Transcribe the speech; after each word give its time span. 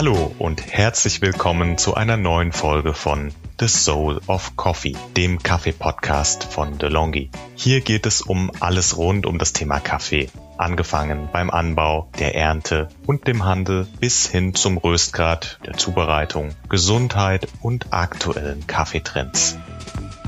Hallo 0.00 0.34
und 0.38 0.66
herzlich 0.66 1.20
willkommen 1.20 1.76
zu 1.76 1.92
einer 1.92 2.16
neuen 2.16 2.52
Folge 2.52 2.94
von 2.94 3.34
The 3.60 3.68
Soul 3.68 4.18
of 4.28 4.56
Coffee, 4.56 4.96
dem 5.14 5.42
Kaffee-Podcast 5.42 6.44
von 6.44 6.78
DeLonghi. 6.78 7.28
Hier 7.54 7.82
geht 7.82 8.06
es 8.06 8.22
um 8.22 8.50
alles 8.60 8.96
rund 8.96 9.26
um 9.26 9.36
das 9.36 9.52
Thema 9.52 9.78
Kaffee, 9.78 10.30
angefangen 10.56 11.28
beim 11.30 11.50
Anbau, 11.50 12.08
der 12.18 12.34
Ernte 12.34 12.88
und 13.04 13.26
dem 13.26 13.44
Handel 13.44 13.86
bis 14.00 14.26
hin 14.26 14.54
zum 14.54 14.78
Röstgrad, 14.78 15.58
der 15.66 15.74
Zubereitung, 15.74 16.54
Gesundheit 16.70 17.46
und 17.60 17.92
aktuellen 17.92 18.66
Kaffeetrends. 18.66 19.58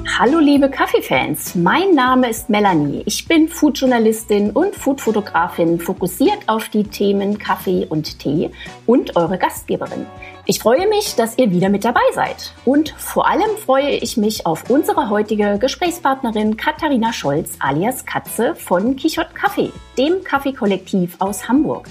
Hallo 0.04 0.40
liebe 0.40 0.68
Kaffeefans, 0.68 1.54
mein 1.54 1.94
Name 1.94 2.28
ist 2.28 2.50
Melanie. 2.50 3.02
Ich 3.06 3.26
bin 3.28 3.48
Foodjournalistin 3.48 4.50
und 4.50 4.74
Foodfotografin, 4.74 5.80
fokussiert 5.80 6.38
auf 6.48 6.68
die 6.68 6.84
Themen 6.84 7.38
Kaffee 7.38 7.86
und 7.88 8.18
Tee 8.18 8.50
und 8.86 9.16
eure 9.16 9.38
Gastgeberin. 9.38 10.06
Ich 10.44 10.58
freue 10.58 10.88
mich, 10.88 11.14
dass 11.14 11.38
ihr 11.38 11.50
wieder 11.50 11.68
mit 11.68 11.84
dabei 11.84 12.00
seid. 12.14 12.52
Und 12.64 12.90
vor 12.90 13.28
allem 13.28 13.56
freue 13.64 13.90
ich 13.90 14.16
mich 14.16 14.44
auf 14.44 14.68
unsere 14.68 15.08
heutige 15.08 15.58
Gesprächspartnerin 15.58 16.56
Katharina 16.56 17.12
Scholz 17.12 17.56
alias 17.60 18.04
Katze 18.04 18.54
von 18.56 18.96
Quichotte 18.96 19.34
Kaffee, 19.34 19.72
dem 19.96 20.24
Kaffeekollektiv 20.24 21.16
aus 21.20 21.48
Hamburg. 21.48 21.86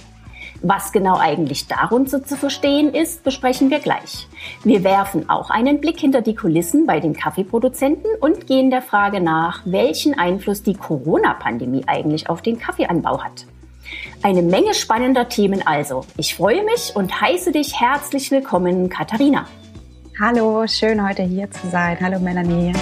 Was 0.64 0.92
genau 0.92 1.18
eigentlich 1.18 1.68
darunter 1.68 2.24
zu 2.24 2.38
verstehen 2.38 2.94
ist, 2.94 3.24
besprechen 3.24 3.72
wir 3.72 3.80
gleich. 3.80 4.28
Wir 4.64 4.84
werfen 4.84 5.28
auch 5.28 5.50
einen 5.50 5.82
Blick 5.82 6.00
hinter 6.00 6.22
die 6.22 6.36
Kulissen 6.36 6.86
bei 6.86 7.00
den 7.00 7.14
Kaffeeproduzenten 7.14 8.12
und 8.20 8.46
gehen 8.46 8.70
der 8.70 8.84
Frage 8.84 9.22
nach, 9.22 9.62
welchen 9.66 10.20
Einfluss 10.20 10.62
die 10.62 10.76
Corona-Pandemie 10.76 11.84
eigentlich 11.88 12.30
auf 12.30 12.44
den 12.44 12.60
Kaffeeanbau 12.60 13.24
hat. 13.24 13.48
Eine 14.22 14.44
Menge 14.44 14.76
spannender 14.76 15.28
Themen 15.30 15.66
also. 15.66 16.06
Ich 16.18 16.36
freue 16.36 16.64
mich 16.64 16.96
und 16.96 17.20
heiße 17.20 17.52
dich 17.52 17.82
herzlich 17.82 18.30
willkommen, 18.30 18.88
Katharina. 18.88 19.48
Hallo, 20.20 20.68
schön 20.68 21.06
heute 21.08 21.24
hier 21.24 21.50
zu 21.50 21.68
sein. 21.70 21.98
Hallo 22.00 22.20
Melanie. 22.20 22.74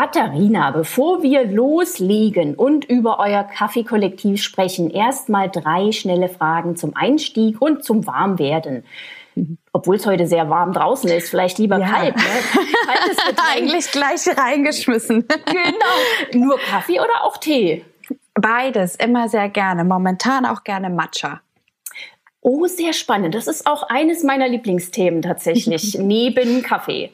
Katharina, 0.00 0.70
bevor 0.70 1.22
wir 1.22 1.44
loslegen 1.44 2.54
und 2.54 2.86
über 2.86 3.18
euer 3.18 3.44
Kaffeekollektiv 3.44 4.42
sprechen, 4.42 4.88
erstmal 4.88 5.50
drei 5.50 5.92
schnelle 5.92 6.30
Fragen 6.30 6.74
zum 6.74 6.96
Einstieg 6.96 7.60
und 7.60 7.84
zum 7.84 8.06
Warmwerden. 8.06 8.84
Obwohl 9.74 9.96
es 9.96 10.06
heute 10.06 10.26
sehr 10.26 10.48
warm 10.48 10.72
draußen 10.72 11.10
ist, 11.10 11.28
vielleicht 11.28 11.58
lieber 11.58 11.78
ja. 11.78 11.86
kalt. 11.86 12.16
Ne? 12.16 12.22
Eigentlich 13.54 13.92
gleich 13.92 14.26
reingeschmissen. 14.26 15.28
genau. 15.44 16.46
Nur 16.46 16.58
Kaffee 16.58 16.98
oder 16.98 17.22
auch 17.24 17.36
Tee? 17.36 17.84
Beides, 18.32 18.96
immer 18.96 19.28
sehr 19.28 19.50
gerne. 19.50 19.84
Momentan 19.84 20.46
auch 20.46 20.64
gerne 20.64 20.88
Matcha. 20.88 21.42
Oh, 22.40 22.64
sehr 22.64 22.94
spannend. 22.94 23.34
Das 23.34 23.46
ist 23.46 23.66
auch 23.66 23.82
eines 23.82 24.22
meiner 24.22 24.48
Lieblingsthemen 24.48 25.20
tatsächlich, 25.20 25.94
neben 26.00 26.62
Kaffee. 26.62 27.10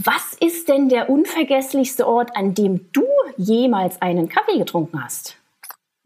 Was 0.00 0.34
ist 0.38 0.68
denn 0.68 0.88
der 0.88 1.10
unvergesslichste 1.10 2.06
Ort, 2.06 2.36
an 2.36 2.54
dem 2.54 2.88
du 2.92 3.02
jemals 3.36 4.00
einen 4.00 4.28
Kaffee 4.28 4.56
getrunken 4.56 5.02
hast? 5.02 5.36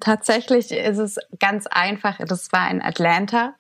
Tatsächlich 0.01 0.73
ist 0.73 0.97
es 0.97 1.19
ganz 1.39 1.67
einfach. 1.67 2.17
Das 2.27 2.51
war 2.53 2.71
in 2.71 2.81
Atlanta. 2.81 3.53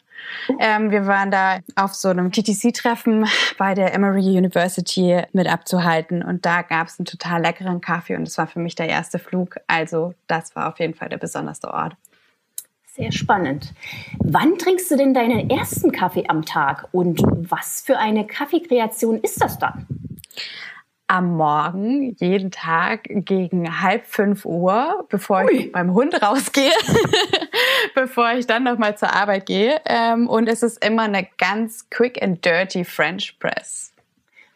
Ähm, 0.58 0.90
wir 0.90 1.06
waren 1.06 1.30
da 1.30 1.58
auf 1.76 1.92
so 1.92 2.08
einem 2.08 2.32
TTC-Treffen 2.32 3.26
bei 3.58 3.74
der 3.74 3.92
Emory 3.92 4.38
University 4.38 5.22
mit 5.34 5.48
abzuhalten 5.48 6.22
und 6.22 6.46
da 6.46 6.62
gab 6.62 6.86
es 6.86 6.98
einen 6.98 7.04
total 7.04 7.42
leckeren 7.42 7.82
Kaffee 7.82 8.16
und 8.16 8.26
es 8.26 8.38
war 8.38 8.46
für 8.46 8.58
mich 8.58 8.74
der 8.74 8.88
erste 8.88 9.18
Flug. 9.18 9.56
Also 9.66 10.14
das 10.28 10.56
war 10.56 10.68
auf 10.68 10.80
jeden 10.80 10.94
Fall 10.94 11.10
der 11.10 11.18
besonderste 11.18 11.68
Ort. 11.68 11.94
Sehr 12.86 13.12
spannend. 13.12 13.74
Wann 14.18 14.56
trinkst 14.56 14.90
du 14.90 14.96
denn 14.96 15.12
deinen 15.12 15.50
ersten 15.50 15.92
Kaffee 15.92 16.24
am 16.28 16.46
Tag 16.46 16.88
und 16.92 17.20
was 17.20 17.82
für 17.84 17.98
eine 17.98 18.26
Kaffeekreation 18.26 19.20
ist 19.20 19.42
das 19.42 19.58
dann? 19.58 19.86
Am 21.12 21.36
Morgen 21.36 22.16
jeden 22.18 22.50
Tag 22.50 23.02
gegen 23.06 23.82
halb 23.82 24.06
fünf 24.06 24.46
Uhr, 24.46 25.06
bevor 25.10 25.44
Ui. 25.44 25.52
ich 25.52 25.72
beim 25.72 25.92
Hund 25.92 26.22
rausgehe, 26.22 26.72
bevor 27.94 28.32
ich 28.32 28.46
dann 28.46 28.64
nochmal 28.64 28.96
zur 28.96 29.12
Arbeit 29.12 29.44
gehe. 29.44 29.78
Ähm, 29.84 30.26
und 30.26 30.48
es 30.48 30.62
ist 30.62 30.82
immer 30.82 31.02
eine 31.02 31.28
ganz 31.36 31.90
quick 31.90 32.22
and 32.22 32.42
dirty 32.44 32.84
French 32.84 33.38
Press. 33.38 33.92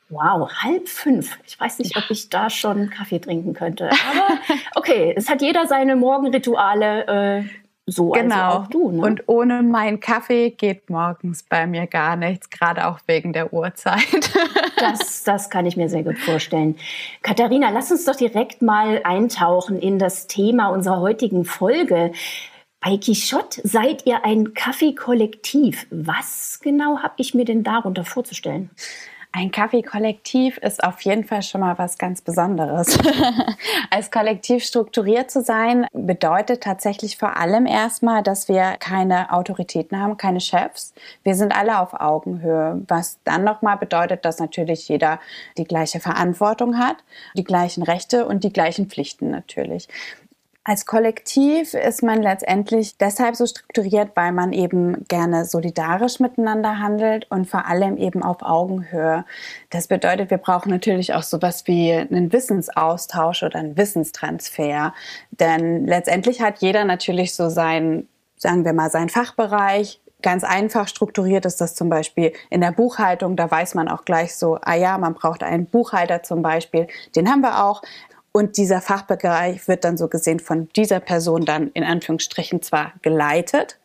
Wow, 0.09 0.51
halb 0.63 0.89
fünf. 0.89 1.37
Ich 1.47 1.59
weiß 1.59 1.81
nicht, 1.81 1.97
ob 1.97 2.05
ich 2.11 2.31
da 2.31 2.49
schon 2.49 2.91
Kaffee 2.91 3.19
trinken 3.19 3.53
könnte. 3.53 3.91
Aber 3.91 4.39
okay, 4.77 5.13
es 5.17 5.29
hat 5.29 5.43
jeder 5.43 5.67
seine 5.67 5.97
Morgenrituale. 5.97 7.51
So 7.89 8.13
also 8.13 8.23
genau. 8.23 8.35
Also 8.35 8.59
auch 8.59 8.67
du. 8.67 8.91
Ne? 8.91 9.03
Und 9.03 9.23
ohne 9.29 9.63
meinen 9.63 10.01
Kaffee 10.01 10.51
geht 10.51 10.91
morgens 10.91 11.45
bei 11.45 11.69
mir 11.69 11.87
gar 11.87 12.17
nichts, 12.17 12.51
gerade 12.51 12.89
auch 12.89 12.99
wegen 13.07 13.33
der 13.33 13.53
Uhrzeit. 13.53 14.33
das, 14.77 15.23
das 15.23 15.51
kann 15.51 15.67
ich 15.67 15.77
mir 15.77 15.89
sehr 15.89 16.03
gut 16.03 16.19
vorstellen. 16.19 16.77
Katharina, 17.23 17.71
lass 17.71 17.93
uns 17.93 18.05
doch 18.05 18.17
direkt 18.17 18.61
mal 18.61 19.01
eintauchen 19.05 19.79
in 19.79 20.01
das 20.01 20.27
Thema 20.27 20.69
unserer 20.69 21.01
heutigen 21.01 21.45
Folge. 21.45 22.13
Bei 22.81 22.97
Quichotte 22.97 23.61
seid 23.67 24.05
ihr 24.05 24.25
ein 24.25 24.53
Kaffeekollektiv. 24.53 25.87
Was 25.91 26.59
genau 26.61 26.99
habe 26.99 27.15
ich 27.19 27.35
mir 27.35 27.45
denn 27.45 27.63
darunter 27.63 28.05
vorzustellen? 28.05 28.71
Ein 29.39 29.51
Kaffee-Kollektiv 29.51 30.57
ist 30.57 30.83
auf 30.83 31.03
jeden 31.03 31.23
Fall 31.23 31.43
schon 31.43 31.61
mal 31.61 31.77
was 31.77 31.99
ganz 31.99 32.23
Besonderes. 32.23 32.99
Als 33.91 34.11
Kollektiv 34.11 34.65
strukturiert 34.65 35.31
zu 35.31 35.43
sein, 35.43 35.87
bedeutet 35.93 36.63
tatsächlich 36.63 37.19
vor 37.19 37.37
allem 37.37 37.67
erstmal, 37.67 38.23
dass 38.23 38.49
wir 38.49 38.77
keine 38.79 39.31
Autoritäten 39.35 40.01
haben, 40.01 40.17
keine 40.17 40.41
Chefs. 40.41 40.95
Wir 41.23 41.35
sind 41.35 41.55
alle 41.55 41.81
auf 41.81 41.93
Augenhöhe, 41.93 42.81
was 42.89 43.19
dann 43.25 43.45
nochmal 43.45 43.77
bedeutet, 43.77 44.25
dass 44.25 44.39
natürlich 44.39 44.89
jeder 44.89 45.21
die 45.59 45.65
gleiche 45.65 46.01
Verantwortung 46.01 46.79
hat, 46.79 46.97
die 47.35 47.45
gleichen 47.45 47.83
Rechte 47.83 48.25
und 48.25 48.43
die 48.43 48.55
gleichen 48.55 48.87
Pflichten 48.87 49.31
natürlich. 49.31 49.87
Als 50.69 50.85
Kollektiv 50.85 51.75
ist 51.75 52.03
man 52.03 52.25
letztendlich 52.25 52.99
deshalb 52.99 53.37
so 53.37 53.47
strukturiert, 53.47 54.11
weil 54.17 54.33
man 54.33 54.53
eben 54.53 55.07
gerne 55.07 55.45
solidarisch 55.45 56.19
miteinander 56.19 56.81
handelt 56.81 57.31
und 57.31 57.49
vor 57.49 57.67
allem 57.69 57.97
eben 57.97 58.25
auf 58.25 58.39
Augenhöhe. 58.43 59.25
Das 59.71 59.87
bedeutet, 59.87 60.29
wir 60.31 60.39
brauchen 60.39 60.71
natürlich 60.71 61.15
auch 61.15 61.23
sowas 61.23 61.69
wie 61.69 61.93
einen 61.93 62.33
Wissensaustausch 62.33 63.45
oder 63.45 63.61
einen 63.61 63.77
Wissenstransfer. 63.77 64.93
Denn 65.31 65.87
letztendlich 65.87 66.41
hat 66.41 66.59
jeder 66.59 66.85
natürlich 66.85 67.37
so 67.37 67.49
sein, 67.49 68.09
sagen 68.37 68.65
wir 68.65 68.73
mal, 68.73 68.91
sein 68.91 69.09
Fachbereich, 69.09 70.01
ganz 70.21 70.43
einfach 70.43 70.89
strukturiert 70.89 71.45
ist 71.47 71.61
das 71.61 71.77
zum 71.77 71.89
Beispiel 71.89 72.33
in 72.51 72.61
der 72.61 72.73
Buchhaltung. 72.73 73.37
Da 73.37 73.49
weiß 73.49 73.77
man 73.77 73.87
auch 73.87 74.05
gleich 74.05 74.35
so, 74.35 74.59
ah 74.63 74.75
ja, 74.75 74.99
man 74.99 75.15
braucht 75.15 75.45
einen 75.45 75.67
Buchhalter 75.67 76.25
zum 76.25 76.43
Beispiel. 76.43 76.89
Den 77.15 77.31
haben 77.31 77.43
wir 77.43 77.65
auch. 77.65 77.83
Und 78.37 78.59
dieser 78.59 78.83
Fachbereich 78.83 79.67
wird 79.67 79.83
dann 79.83 79.97
so 79.97 80.09
gesehen 80.09 80.41
von 80.41 80.69
dieser 80.77 81.01
Person 81.01 81.47
dann 81.47 81.71
in 81.71 81.83
Anführungsstrichen 81.83 82.61
zwar 82.61 82.93
geleitet, 83.01 83.79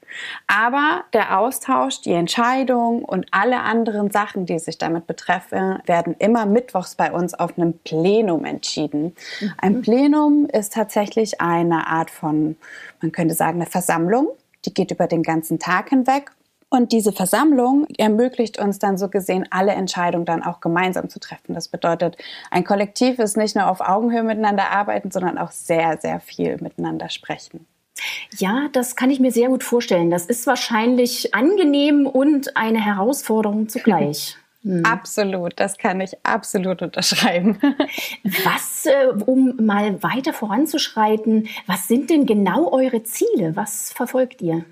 aber 0.45 1.05
der 1.13 1.39
Austausch, 1.39 2.01
die 2.01 2.11
Entscheidung 2.11 3.05
und 3.05 3.27
alle 3.31 3.61
anderen 3.61 4.11
Sachen, 4.11 4.45
die 4.45 4.59
sich 4.59 4.77
damit 4.77 5.07
betreffen, 5.07 5.79
werden 5.85 6.17
immer 6.19 6.45
mittwochs 6.45 6.95
bei 6.95 7.13
uns 7.13 7.33
auf 7.33 7.57
einem 7.57 7.79
Plenum 7.85 8.43
entschieden. 8.43 9.15
Mhm. 9.39 9.53
Ein 9.57 9.81
Plenum 9.83 10.47
ist 10.51 10.73
tatsächlich 10.73 11.39
eine 11.39 11.87
Art 11.87 12.11
von, 12.11 12.57
man 12.99 13.13
könnte 13.13 13.35
sagen, 13.35 13.61
eine 13.61 13.69
Versammlung. 13.69 14.31
Die 14.65 14.73
geht 14.73 14.91
über 14.91 15.07
den 15.07 15.23
ganzen 15.23 15.59
Tag 15.59 15.91
hinweg 15.91 16.29
und 16.71 16.93
diese 16.93 17.11
Versammlung 17.11 17.85
ermöglicht 17.97 18.57
uns 18.57 18.79
dann 18.79 18.97
so 18.97 19.09
gesehen, 19.09 19.45
alle 19.51 19.73
Entscheidungen 19.73 20.25
dann 20.25 20.41
auch 20.41 20.61
gemeinsam 20.61 21.09
zu 21.09 21.19
treffen. 21.19 21.53
Das 21.53 21.67
bedeutet, 21.67 22.17
ein 22.49 22.63
Kollektiv 22.63 23.19
ist 23.19 23.35
nicht 23.35 23.57
nur 23.57 23.67
auf 23.67 23.81
Augenhöhe 23.81 24.23
miteinander 24.23 24.71
arbeiten, 24.71 25.11
sondern 25.11 25.37
auch 25.37 25.51
sehr, 25.51 25.97
sehr 26.01 26.21
viel 26.21 26.57
miteinander 26.61 27.09
sprechen. 27.09 27.67
Ja, 28.37 28.69
das 28.71 28.95
kann 28.95 29.11
ich 29.11 29.19
mir 29.19 29.31
sehr 29.31 29.49
gut 29.49 29.65
vorstellen. 29.65 30.09
Das 30.09 30.25
ist 30.25 30.47
wahrscheinlich 30.47 31.35
angenehm 31.35 32.07
und 32.07 32.55
eine 32.55 32.83
Herausforderung 32.83 33.69
zugleich. 33.69 34.37
Hm. 34.63 34.85
Absolut, 34.85 35.53
das 35.55 35.79
kann 35.79 35.99
ich 36.01 36.15
absolut 36.21 36.83
unterschreiben. 36.83 37.57
Was, 38.23 38.85
äh, 38.85 39.07
um 39.25 39.55
mal 39.55 40.03
weiter 40.03 40.33
voranzuschreiten, 40.33 41.47
was 41.65 41.87
sind 41.87 42.11
denn 42.11 42.27
genau 42.27 42.71
eure 42.71 43.01
Ziele? 43.01 43.55
Was 43.55 43.91
verfolgt 43.91 44.39
ihr? 44.43 44.63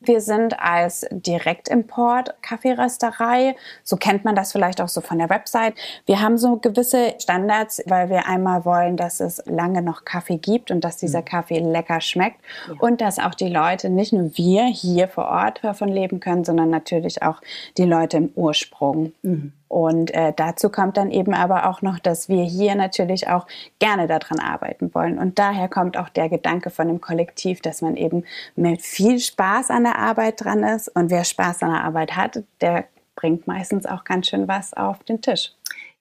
Wir 0.00 0.22
sind 0.22 0.58
als 0.58 1.06
Direktimport 1.10 2.34
Kaffeerösterei. 2.42 3.54
So 3.84 3.96
kennt 3.96 4.24
man 4.24 4.34
das 4.34 4.52
vielleicht 4.52 4.80
auch 4.80 4.88
so 4.88 5.02
von 5.02 5.18
der 5.18 5.28
Website. 5.28 5.74
Wir 6.06 6.22
haben 6.22 6.38
so 6.38 6.56
gewisse 6.56 7.14
Standards, 7.18 7.82
weil 7.86 8.08
wir 8.08 8.26
einmal 8.26 8.64
wollen, 8.64 8.96
dass 8.96 9.20
es 9.20 9.42
lange 9.44 9.82
noch 9.82 10.06
Kaffee 10.06 10.38
gibt 10.38 10.70
und 10.70 10.84
dass 10.84 10.96
dieser 10.96 11.20
mhm. 11.20 11.26
Kaffee 11.26 11.58
lecker 11.58 12.00
schmeckt 12.00 12.40
ja. 12.66 12.74
und 12.78 13.02
dass 13.02 13.18
auch 13.18 13.34
die 13.34 13.48
Leute, 13.48 13.90
nicht 13.90 14.14
nur 14.14 14.30
wir 14.38 14.64
hier 14.64 15.06
vor 15.06 15.26
Ort 15.26 15.62
davon 15.62 15.88
leben 15.88 16.18
können, 16.18 16.44
sondern 16.44 16.70
natürlich 16.70 17.22
auch 17.22 17.42
die 17.76 17.84
Leute 17.84 18.16
im 18.16 18.30
Ursprung. 18.34 19.12
Mhm. 19.20 19.52
Und 19.70 20.12
äh, 20.14 20.32
dazu 20.34 20.68
kommt 20.68 20.96
dann 20.96 21.12
eben 21.12 21.32
aber 21.32 21.70
auch 21.70 21.80
noch, 21.80 22.00
dass 22.00 22.28
wir 22.28 22.42
hier 22.42 22.74
natürlich 22.74 23.28
auch 23.28 23.46
gerne 23.78 24.08
daran 24.08 24.40
arbeiten 24.40 24.92
wollen. 24.96 25.16
Und 25.16 25.38
daher 25.38 25.68
kommt 25.68 25.96
auch 25.96 26.08
der 26.08 26.28
Gedanke 26.28 26.70
von 26.70 26.88
dem 26.88 27.00
Kollektiv, 27.00 27.60
dass 27.60 27.80
man 27.80 27.94
eben 27.94 28.24
mit 28.56 28.82
viel 28.82 29.20
Spaß 29.20 29.70
an 29.70 29.84
der 29.84 29.96
Arbeit 29.96 30.44
dran 30.44 30.64
ist. 30.64 30.88
Und 30.88 31.12
wer 31.12 31.22
Spaß 31.22 31.62
an 31.62 31.70
der 31.70 31.84
Arbeit 31.84 32.16
hat, 32.16 32.42
der 32.60 32.86
bringt 33.14 33.46
meistens 33.46 33.86
auch 33.86 34.02
ganz 34.02 34.26
schön 34.26 34.48
was 34.48 34.74
auf 34.74 35.04
den 35.04 35.20
Tisch. 35.20 35.52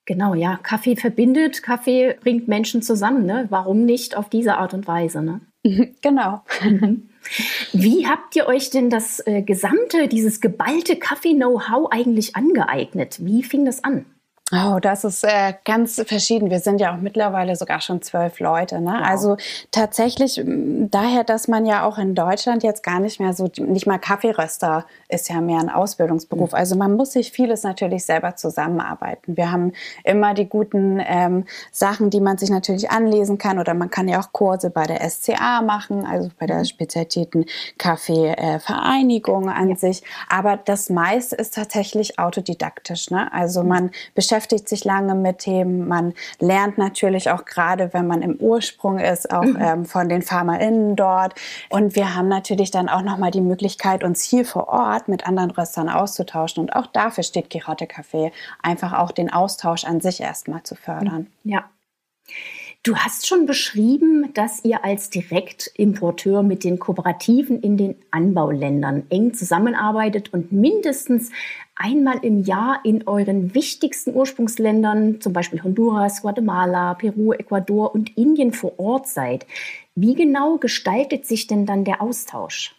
Genau, 0.06 0.34
ja. 0.34 0.58
Kaffee 0.64 0.96
verbindet, 0.96 1.62
Kaffee 1.62 2.18
bringt 2.20 2.48
Menschen 2.48 2.82
zusammen. 2.82 3.28
Ne? 3.28 3.46
Warum 3.52 3.86
nicht 3.86 4.18
auf 4.18 4.30
diese 4.30 4.58
Art 4.58 4.74
und 4.74 4.88
Weise? 4.88 5.22
Ne? 5.22 5.42
genau. 6.02 6.44
Wie 7.74 8.08
habt 8.08 8.36
ihr 8.36 8.48
euch 8.48 8.70
denn 8.70 8.90
das 8.90 9.26
äh, 9.26 9.42
gesamte, 9.42 10.08
dieses 10.08 10.42
geballte 10.42 10.96
Kaffee-Know-how 10.96 11.92
eigentlich 11.92 12.36
angeeignet? 12.36 13.24
Wie 13.24 13.44
fing 13.44 13.66
das 13.66 13.84
an? 13.84 14.06
Oh, 14.52 14.80
das 14.82 15.04
ist 15.04 15.24
äh, 15.24 15.54
ganz 15.64 16.02
verschieden. 16.08 16.50
Wir 16.50 16.60
sind 16.60 16.82
ja 16.82 16.96
auch 16.96 17.00
mittlerweile 17.00 17.56
sogar 17.56 17.82
schon 17.82 18.02
zwölf 18.02 18.40
Leute. 18.40 18.82
Ne? 18.82 18.96
Wow. 18.98 19.08
Also 19.08 19.38
tatsächlich 19.70 20.42
daher, 20.44 21.24
dass 21.24 21.48
man 21.48 21.68
ja 21.68 21.86
auch 21.86 22.00
in 22.00 22.16
Deutschland 22.16 22.64
jetzt 22.64 22.82
gar 22.82 23.00
nicht 23.00 23.20
mehr 23.20 23.34
so, 23.34 23.48
nicht 23.58 23.86
mal 23.86 24.00
Kaffeeröster 24.00 24.86
ist 25.08 25.30
ja 25.30 25.40
mehr 25.42 25.60
ein 25.60 25.70
Ausbildungsberuf. 25.70 26.52
Mhm. 26.52 26.58
Also 26.58 26.76
man 26.76 26.96
muss 26.96 27.12
sich 27.12 27.32
vieles 27.32 27.62
natürlich 27.62 28.06
selber 28.06 28.36
zusammenarbeiten. 28.38 29.38
Wir 29.38 29.52
haben 29.52 29.74
immer 30.04 30.34
die 30.34 30.50
guten 30.50 31.00
ähm, 31.06 31.46
Sachen, 31.72 32.10
die 32.10 32.22
man 32.22 32.40
sich 32.40 32.50
natürlich 32.50 32.90
anlesen 32.90 33.38
kann 33.38 33.60
oder 33.60 33.76
man 33.76 33.92
kann 33.92 34.08
ja 34.08 34.20
auch 34.20 34.32
Kurse 34.32 34.72
bei 34.72 34.86
der 34.86 35.08
SCA 35.08 35.62
machen, 35.62 36.08
also 36.08 36.32
bei 36.40 36.48
der 36.48 36.60
mhm. 36.60 36.66
Spezialitäten 36.66 37.46
Kaffeevereinigung 37.78 39.48
äh, 39.48 39.52
an 39.52 39.70
ja. 39.70 39.76
sich. 39.76 40.02
Aber 40.28 40.58
das 40.58 40.90
meiste 40.90 41.36
ist 41.36 41.54
tatsächlich 41.54 42.18
autodidaktisch. 42.18 43.12
Ne? 43.12 43.32
Also 43.32 43.62
mhm. 43.62 43.70
man 43.70 43.92
beschäftigt 44.16 44.39
beschäftigt 44.40 44.70
sich 44.70 44.86
lange 44.86 45.16
mit 45.16 45.40
Themen. 45.40 45.86
Man 45.86 46.14
lernt 46.40 46.78
natürlich 46.78 47.30
auch 47.30 47.44
gerade, 47.44 47.94
wenn 47.94 48.08
man 48.08 48.22
im 48.22 48.38
Ursprung 48.38 48.98
ist, 48.98 49.30
auch 49.32 49.44
mhm. 49.44 49.58
ähm, 49.60 49.86
von 49.86 50.08
den 50.08 50.22
FarmerInnen 50.22 50.96
dort. 50.96 51.36
Und 51.70 51.96
wir 51.96 52.16
haben 52.16 52.30
natürlich 52.30 52.72
dann 52.72 52.88
auch 52.88 53.02
nochmal 53.02 53.32
die 53.32 53.42
Möglichkeit, 53.42 54.02
uns 54.02 54.24
hier 54.24 54.46
vor 54.46 54.70
Ort 54.70 55.10
mit 55.10 55.28
anderen 55.28 55.52
Röstern 55.52 55.90
auszutauschen. 55.90 56.64
Und 56.64 56.74
auch 56.74 56.88
dafür 56.88 57.24
steht 57.24 57.50
Girotte 57.50 57.86
Café, 57.86 58.32
einfach 58.64 58.94
auch 58.94 59.12
den 59.12 59.30
Austausch 59.32 59.84
an 59.84 60.00
sich 60.00 60.22
erstmal 60.22 60.64
zu 60.64 60.76
fördern. 60.76 61.28
Ja. 61.44 61.66
Du 62.82 62.96
hast 62.96 63.28
schon 63.28 63.46
beschrieben, 63.46 64.34
dass 64.34 64.64
ihr 64.64 64.86
als 64.86 65.10
Direktimporteur 65.10 66.44
mit 66.44 66.64
den 66.64 66.80
Kooperativen 66.80 67.62
in 67.62 67.76
den 67.76 67.96
Anbauländern 68.10 69.04
eng 69.10 69.34
zusammenarbeitet 69.34 70.32
und 70.32 70.54
mindestens 70.54 71.30
einmal 71.76 72.20
im 72.24 72.42
Jahr 72.42 72.80
in 72.86 73.06
euren 73.06 73.54
wichtigsten 73.54 74.16
Ursprungsländern, 74.16 75.20
zum 75.20 75.34
Beispiel 75.34 75.62
Honduras, 75.62 76.22
Guatemala, 76.22 76.94
Peru, 76.94 77.34
Ecuador 77.34 77.94
und 77.94 78.16
Indien 78.16 78.54
vor 78.54 78.80
Ort 78.80 79.10
seid. 79.10 79.46
Wie 79.96 80.16
genau 80.16 80.58
gestaltet 80.58 81.26
sich 81.26 81.48
denn 81.48 81.66
dann 81.66 81.84
der 81.84 82.02
Austausch? 82.02 82.79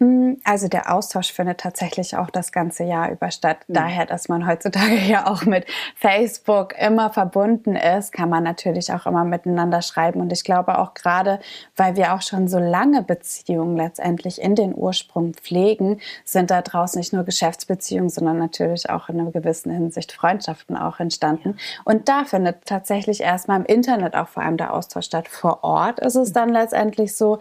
Hm, 0.00 0.40
also 0.44 0.68
der 0.68 0.94
Austausch 0.94 1.32
findet 1.32 1.58
tatsächlich 1.58 2.16
auch 2.16 2.30
das 2.30 2.52
ganze 2.52 2.84
Jahr 2.84 3.10
über 3.10 3.32
statt. 3.32 3.58
Mhm. 3.66 3.74
Daher, 3.74 4.06
dass 4.06 4.28
man 4.28 4.46
heutzutage 4.46 4.94
ja 5.08 5.26
auch 5.26 5.44
mit 5.44 5.66
Facebook 5.96 6.74
immer 6.78 7.10
verbunden 7.10 7.74
ist, 7.74 8.12
kann 8.12 8.28
man 8.28 8.44
natürlich 8.44 8.92
auch 8.92 9.06
immer 9.06 9.24
miteinander 9.24 9.82
schreiben. 9.82 10.20
Und 10.20 10.32
ich 10.32 10.44
glaube 10.44 10.78
auch 10.78 10.94
gerade, 10.94 11.40
weil 11.74 11.96
wir 11.96 12.14
auch 12.14 12.22
schon 12.22 12.46
so 12.46 12.60
lange 12.60 13.02
Beziehungen 13.02 13.76
letztendlich 13.76 14.40
in 14.40 14.54
den 14.54 14.72
Ursprung 14.72 15.34
pflegen, 15.34 16.00
sind 16.24 16.52
da 16.52 16.62
draußen 16.62 16.98
nicht 16.98 17.12
nur 17.12 17.24
Geschäftsbeziehungen, 17.24 18.10
sondern 18.10 18.38
natürlich 18.38 18.88
auch 18.90 19.08
in 19.08 19.20
einer 19.20 19.32
gewissen 19.32 19.72
Hinsicht 19.72 20.12
Freundschaften 20.12 20.76
auch 20.76 21.00
entstanden. 21.00 21.56
Und 21.84 22.08
da 22.08 22.24
findet 22.24 22.66
tatsächlich 22.66 23.20
erstmal 23.20 23.58
im 23.58 23.66
Internet 23.66 24.14
auch 24.14 24.28
vor 24.28 24.44
allem 24.44 24.58
der 24.58 24.74
Austausch 24.74 25.06
statt. 25.06 25.26
Vor 25.26 25.64
Ort 25.64 25.98
ist 25.98 26.14
es 26.14 26.32
dann 26.32 26.50
letztendlich 26.50 27.16
so, 27.16 27.38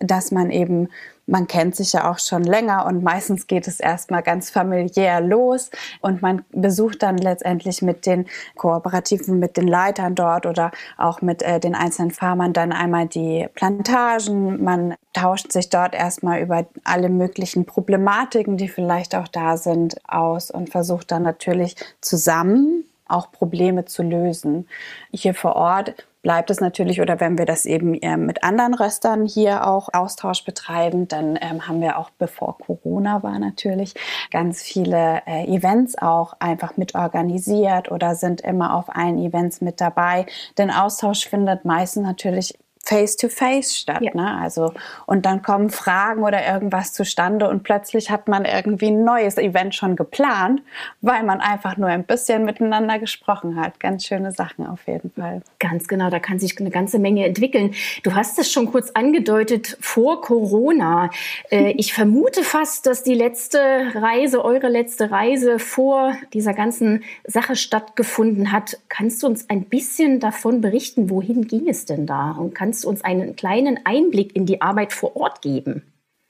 dass 0.00 0.32
man 0.32 0.50
eben 0.50 0.88
man 1.30 1.46
kennt 1.46 1.76
sich 1.76 1.92
ja 1.92 2.10
auch 2.10 2.18
schon 2.18 2.42
länger 2.42 2.86
und 2.86 3.02
meistens 3.02 3.46
geht 3.46 3.68
es 3.68 3.80
erstmal 3.80 4.22
ganz 4.22 4.50
familiär 4.50 5.20
los 5.20 5.70
und 6.00 6.22
man 6.22 6.44
besucht 6.50 7.02
dann 7.02 7.16
letztendlich 7.16 7.82
mit 7.82 8.04
den 8.04 8.26
Kooperativen, 8.56 9.38
mit 9.38 9.56
den 9.56 9.68
Leitern 9.68 10.14
dort 10.14 10.46
oder 10.46 10.72
auch 10.98 11.22
mit 11.22 11.42
äh, 11.42 11.60
den 11.60 11.74
einzelnen 11.74 12.10
Farmern 12.10 12.52
dann 12.52 12.72
einmal 12.72 13.06
die 13.06 13.46
Plantagen. 13.54 14.62
Man 14.62 14.94
tauscht 15.12 15.52
sich 15.52 15.70
dort 15.70 15.94
erstmal 15.94 16.40
über 16.40 16.66
alle 16.84 17.08
möglichen 17.08 17.64
Problematiken, 17.64 18.56
die 18.56 18.68
vielleicht 18.68 19.14
auch 19.14 19.28
da 19.28 19.56
sind, 19.56 19.96
aus 20.08 20.50
und 20.50 20.70
versucht 20.70 21.10
dann 21.10 21.22
natürlich 21.22 21.76
zusammen 22.00 22.84
auch 23.06 23.32
Probleme 23.32 23.84
zu 23.84 24.02
lösen. 24.02 24.68
Hier 25.12 25.34
vor 25.34 25.56
Ort 25.56 25.94
bleibt 26.22 26.50
es 26.50 26.60
natürlich, 26.60 27.00
oder 27.00 27.20
wenn 27.20 27.38
wir 27.38 27.46
das 27.46 27.66
eben 27.66 27.94
äh, 27.94 28.16
mit 28.16 28.44
anderen 28.44 28.74
Röstern 28.74 29.26
hier 29.26 29.66
auch 29.66 29.88
Austausch 29.92 30.44
betreiben, 30.44 31.08
dann 31.08 31.38
ähm, 31.40 31.66
haben 31.66 31.80
wir 31.80 31.98
auch, 31.98 32.10
bevor 32.10 32.58
Corona 32.58 33.22
war 33.22 33.38
natürlich, 33.38 33.94
ganz 34.30 34.62
viele 34.62 35.22
äh, 35.26 35.46
Events 35.46 35.96
auch 35.96 36.34
einfach 36.38 36.76
mit 36.76 36.94
organisiert 36.94 37.90
oder 37.90 38.14
sind 38.14 38.40
immer 38.40 38.74
auf 38.74 38.94
allen 38.94 39.18
Events 39.18 39.60
mit 39.60 39.80
dabei. 39.80 40.26
Denn 40.58 40.70
Austausch 40.70 41.28
findet 41.28 41.64
meistens 41.64 42.04
natürlich 42.04 42.58
face-to-face 42.90 43.78
statt. 43.78 44.02
Ja. 44.02 44.10
Ne? 44.14 44.36
Also, 44.40 44.72
und 45.06 45.24
dann 45.24 45.42
kommen 45.42 45.70
Fragen 45.70 46.24
oder 46.24 46.44
irgendwas 46.44 46.92
zustande 46.92 47.48
und 47.48 47.62
plötzlich 47.62 48.10
hat 48.10 48.26
man 48.26 48.44
irgendwie 48.44 48.88
ein 48.88 49.04
neues 49.04 49.38
Event 49.38 49.76
schon 49.76 49.94
geplant, 49.94 50.60
weil 51.00 51.22
man 51.22 51.40
einfach 51.40 51.76
nur 51.76 51.88
ein 51.88 52.02
bisschen 52.02 52.44
miteinander 52.44 52.98
gesprochen 52.98 53.60
hat. 53.60 53.78
Ganz 53.78 54.06
schöne 54.06 54.32
Sachen 54.32 54.66
auf 54.66 54.88
jeden 54.88 55.12
Fall. 55.12 55.42
Ganz 55.60 55.86
genau, 55.86 56.10
da 56.10 56.18
kann 56.18 56.40
sich 56.40 56.58
eine 56.58 56.70
ganze 56.70 56.98
Menge 56.98 57.24
entwickeln. 57.26 57.74
Du 58.02 58.14
hast 58.16 58.40
es 58.40 58.50
schon 58.50 58.66
kurz 58.66 58.90
angedeutet, 58.90 59.76
vor 59.80 60.20
Corona. 60.20 61.10
Äh, 61.50 61.70
ich 61.76 61.94
vermute 61.94 62.42
fast, 62.42 62.86
dass 62.86 63.04
die 63.04 63.14
letzte 63.14 63.60
Reise, 63.94 64.44
eure 64.44 64.68
letzte 64.68 65.12
Reise 65.12 65.60
vor 65.60 66.14
dieser 66.32 66.54
ganzen 66.54 67.04
Sache 67.24 67.54
stattgefunden 67.54 68.50
hat. 68.50 68.78
Kannst 68.88 69.22
du 69.22 69.28
uns 69.28 69.48
ein 69.48 69.64
bisschen 69.64 70.18
davon 70.18 70.60
berichten? 70.60 71.08
Wohin 71.08 71.46
ging 71.46 71.68
es 71.68 71.84
denn 71.84 72.06
da? 72.06 72.32
Und 72.32 72.52
kannst 72.52 72.79
uns 72.84 73.02
einen 73.02 73.36
kleinen 73.36 73.80
Einblick 73.84 74.34
in 74.34 74.46
die 74.46 74.62
Arbeit 74.62 74.92
vor 74.92 75.16
Ort 75.16 75.42
geben? 75.42 75.82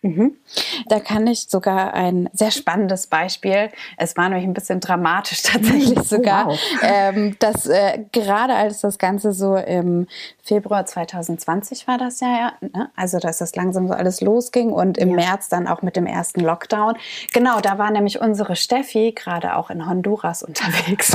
Mhm. 0.02 0.36
Da 0.88 0.98
kann 0.98 1.26
ich 1.26 1.48
sogar 1.50 1.92
ein 1.92 2.30
sehr 2.32 2.50
spannendes 2.50 3.06
Beispiel, 3.06 3.68
es 3.98 4.16
war 4.16 4.30
nämlich 4.30 4.46
ein 4.46 4.54
bisschen 4.54 4.80
dramatisch 4.80 5.42
tatsächlich 5.42 5.98
oh, 5.98 6.02
sogar, 6.02 6.46
wow. 6.46 6.58
ähm, 6.82 7.36
dass 7.38 7.66
äh, 7.66 8.04
gerade 8.10 8.54
als 8.54 8.80
das 8.80 8.96
Ganze 8.96 9.32
so 9.32 9.56
im 9.56 10.06
Februar 10.42 10.86
2020 10.86 11.86
war 11.86 11.98
das 11.98 12.20
ja, 12.20 12.54
ne? 12.62 12.90
also 12.96 13.18
dass 13.18 13.38
das 13.38 13.54
langsam 13.56 13.88
so 13.88 13.94
alles 13.94 14.22
losging 14.22 14.70
und 14.70 14.96
im 14.96 15.10
ja. 15.10 15.16
März 15.16 15.50
dann 15.50 15.68
auch 15.68 15.82
mit 15.82 15.96
dem 15.96 16.06
ersten 16.06 16.40
Lockdown. 16.40 16.94
Genau, 17.34 17.60
da 17.60 17.76
war 17.76 17.90
nämlich 17.90 18.22
unsere 18.22 18.56
Steffi 18.56 19.12
gerade 19.14 19.54
auch 19.54 19.68
in 19.68 19.86
Honduras 19.86 20.42
unterwegs. 20.50 21.14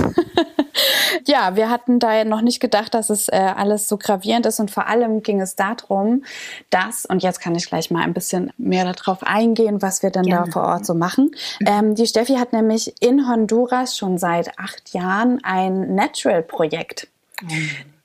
ja, 1.25 1.55
wir 1.55 1.71
hatten 1.71 1.97
da 1.97 2.23
noch 2.23 2.41
nicht 2.41 2.59
gedacht, 2.59 2.93
dass 2.93 3.09
es 3.09 3.29
äh, 3.29 3.35
alles 3.35 3.87
so 3.87 3.97
gravierend 3.97 4.45
ist 4.45 4.59
und 4.59 4.69
vor 4.69 4.87
allem 4.87 5.23
ging 5.23 5.41
es 5.41 5.55
darum, 5.55 6.23
dass, 6.69 7.07
und 7.07 7.23
jetzt 7.23 7.39
kann 7.39 7.55
ich 7.55 7.65
gleich 7.65 7.89
mal 7.89 8.03
ein 8.03 8.13
bisschen 8.13 8.53
mehr 8.57 8.74
darauf 8.83 9.23
eingehen, 9.23 9.81
was 9.81 10.03
wir 10.03 10.09
dann 10.09 10.25
Gerne. 10.25 10.45
da 10.45 10.51
vor 10.51 10.63
Ort 10.63 10.85
so 10.85 10.93
machen. 10.93 11.31
Mhm. 11.59 11.67
Ähm, 11.67 11.95
die 11.95 12.07
Steffi 12.07 12.35
hat 12.35 12.53
nämlich 12.53 13.01
in 13.01 13.27
Honduras 13.29 13.97
schon 13.97 14.17
seit 14.17 14.59
acht 14.59 14.93
Jahren 14.93 15.39
ein 15.43 15.95
Natural-Projekt. 15.95 17.07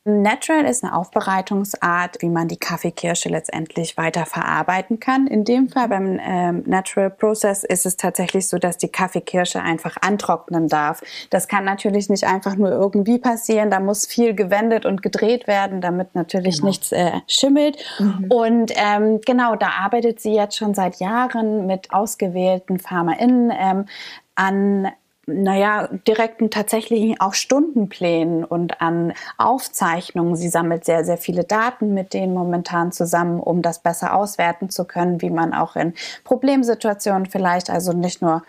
Natural 0.05 0.65
ist 0.65 0.83
eine 0.83 0.97
Aufbereitungsart, 0.97 2.23
wie 2.23 2.31
man 2.31 2.49
die 2.49 2.57
Kaffeekirsche 2.57 3.29
letztendlich 3.29 3.99
weiter 3.99 4.25
verarbeiten 4.25 4.99
kann. 4.99 5.27
In 5.27 5.45
dem 5.45 5.69
Fall 5.69 5.89
beim 5.89 6.19
ähm, 6.23 6.63
Natural 6.65 7.11
Process 7.11 7.65
ist 7.65 7.85
es 7.85 7.99
tatsächlich 7.99 8.49
so, 8.49 8.57
dass 8.57 8.79
die 8.79 8.89
Kaffeekirsche 8.89 9.61
einfach 9.61 9.99
antrocknen 10.01 10.69
darf. 10.69 11.03
Das 11.29 11.49
kann 11.49 11.65
natürlich 11.65 12.09
nicht 12.09 12.25
einfach 12.25 12.57
nur 12.57 12.71
irgendwie 12.71 13.19
passieren. 13.19 13.71
Da 13.71 13.79
muss 13.79 14.07
viel 14.07 14.35
gewendet 14.35 14.87
und 14.87 15.03
gedreht 15.03 15.47
werden, 15.47 15.83
damit 15.83 16.15
natürlich 16.15 16.57
genau. 16.57 16.69
nichts 16.69 16.93
äh, 16.93 17.13
schimmelt. 17.27 17.77
Mhm. 17.99 18.27
Und 18.31 18.73
ähm, 18.77 19.21
genau, 19.27 19.55
da 19.55 19.69
arbeitet 19.81 20.19
sie 20.19 20.33
jetzt 20.33 20.57
schon 20.57 20.73
seit 20.73 20.97
Jahren 20.97 21.67
mit 21.67 21.93
ausgewählten 21.93 22.79
FarmerInnen 22.79 23.53
ähm, 23.55 23.85
an 24.35 24.89
naja, 25.27 25.89
direkten 26.07 26.51
tatsächlichen 26.51 27.21
auch 27.21 27.35
Stundenplänen 27.35 28.45
und 28.45 28.81
an 28.81 29.13
Aufzeichnungen. 29.39 30.37
Sie 30.37 30.49
sammelt 30.49 30.85
sehr, 30.85 31.05
sehr 31.05 31.19
viele 31.19 31.45
Daten 31.45 31.95
mit 31.95 32.15
denen 32.15 32.35
momentan 32.35 32.91
zusammen, 32.93 33.41
um 33.41 33.63
das 33.63 33.81
besser 33.81 34.15
auswerten 34.15 34.71
zu 34.71 34.85
können, 34.85 35.21
wie 35.23 35.31
man 35.31 35.53
auch 35.53 35.77
in 35.77 35.95
Problemsituationen 36.25 37.27
vielleicht, 37.27 37.71
also 37.71 37.93
nicht 37.93 38.23
nur 38.23 38.43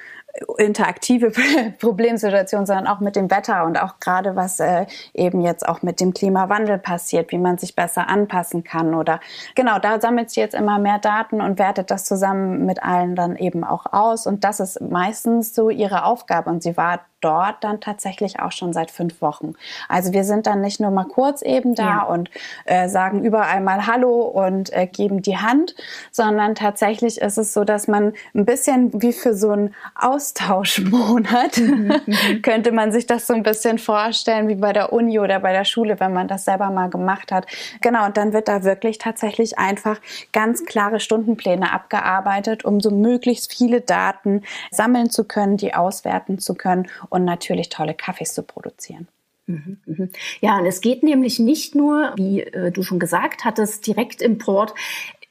interaktive 0.58 1.32
Problemsituation, 1.80 2.66
sondern 2.66 2.88
auch 2.88 3.00
mit 3.00 3.16
dem 3.16 3.30
Wetter 3.30 3.66
und 3.66 3.82
auch 3.82 4.00
gerade 4.00 4.36
was 4.36 4.60
äh, 4.60 4.86
eben 5.14 5.42
jetzt 5.42 5.68
auch 5.68 5.82
mit 5.82 6.00
dem 6.00 6.14
Klimawandel 6.14 6.78
passiert, 6.78 7.32
wie 7.32 7.38
man 7.38 7.58
sich 7.58 7.76
besser 7.76 8.08
anpassen 8.08 8.64
kann 8.64 8.94
oder 8.94 9.20
genau, 9.56 9.80
da 9.80 10.00
sammelt 10.00 10.32
sie 10.32 10.40
jetzt 10.40 10.56
immer 10.56 10.80
mehr 10.80 11.00
Daten 11.00 11.42
und 11.42 11.60
wertet 11.60 11.92
das 11.92 12.06
zusammen 12.06 12.66
mit 12.66 12.82
allen 12.84 13.16
dann 13.16 13.36
eben 13.36 13.64
auch 13.64 13.86
aus 13.92 14.28
und 14.28 14.44
das 14.44 14.60
ist 14.60 14.82
meistens 14.82 15.54
so 15.54 15.70
ihre 15.70 16.06
Aufgabe 16.06 16.50
und 16.50 16.64
sie 16.64 16.78
war 16.78 17.02
dort 17.22 17.64
dann 17.64 17.80
tatsächlich 17.80 18.40
auch 18.40 18.52
schon 18.52 18.74
seit 18.74 18.92
fünf 18.92 19.22
Wochen. 19.22 19.54
Also 19.88 20.12
wir 20.12 20.24
sind 20.24 20.48
dann 20.48 20.62
nicht 20.62 20.80
nur 20.80 20.92
mal 20.92 21.06
kurz 21.06 21.42
eben 21.42 21.76
da 21.76 21.84
ja. 21.84 22.04
und 22.04 22.30
äh, 22.66 22.90
sagen 22.90 23.24
überall 23.24 23.62
mal 23.62 23.88
Hallo 23.88 24.22
und 24.22 24.74
äh, 24.74 24.88
geben 24.88 25.22
die 25.22 25.38
Hand, 25.38 25.76
sondern 26.12 26.56
tatsächlich 26.56 27.22
ist 27.22 27.38
es 27.38 27.54
so, 27.54 27.64
dass 27.64 27.88
man 27.88 28.14
ein 28.34 28.46
bisschen 28.46 29.02
wie 29.02 29.14
für 29.14 29.36
so 29.36 29.52
einen 29.52 29.76
Austauschmonat 30.22 31.58
mhm, 31.58 31.88
mhm. 32.06 32.42
könnte 32.44 32.72
man 32.72 32.92
sich 32.92 33.08
das 33.08 33.26
so 33.26 33.34
ein 33.34 33.42
bisschen 33.42 33.80
vorstellen 33.80 34.48
wie 34.48 34.56
bei 34.56 34.72
der 34.72 34.94
Uni 34.94 35.20
oder 35.20 35.40
bei 35.40 35.52
der 35.52 35.66
Schule, 35.66 36.00
wenn 36.00 36.14
man 36.14 36.28
das 36.28 36.46
selber 36.46 36.70
mal 36.70 36.90
gemacht 36.90 37.32
hat. 37.32 37.48
Genau, 37.82 38.06
und 38.06 38.18
dann 38.18 38.32
wird 38.32 38.48
da 38.48 38.64
wirklich 38.64 39.00
tatsächlich 39.00 39.58
einfach 39.58 40.00
ganz 40.32 40.64
klare 40.66 41.00
Stundenpläne 41.00 41.74
abgearbeitet, 41.74 42.64
um 42.64 42.80
so 42.82 42.92
möglichst 42.92 43.52
viele 43.52 43.82
Daten 43.82 44.44
sammeln 44.70 45.10
zu 45.10 45.24
können, 45.24 45.58
die 45.58 45.74
auswerten 45.74 46.38
zu 46.38 46.54
können 46.54 46.88
und 47.10 47.26
natürlich 47.26 47.70
tolle 47.70 47.96
Kaffees 47.96 48.36
zu 48.36 48.44
produzieren. 48.44 49.08
Mhm, 49.48 49.78
mhm. 49.86 50.10
Ja, 50.40 50.60
und 50.60 50.68
es 50.68 50.82
geht 50.82 51.02
nämlich 51.02 51.40
nicht 51.40 51.74
nur, 51.74 52.14
wie 52.16 52.42
äh, 52.42 52.72
du 52.72 52.84
schon 52.84 53.00
gesagt 53.00 53.44
hattest, 53.44 53.88
Direktimport. 53.88 54.76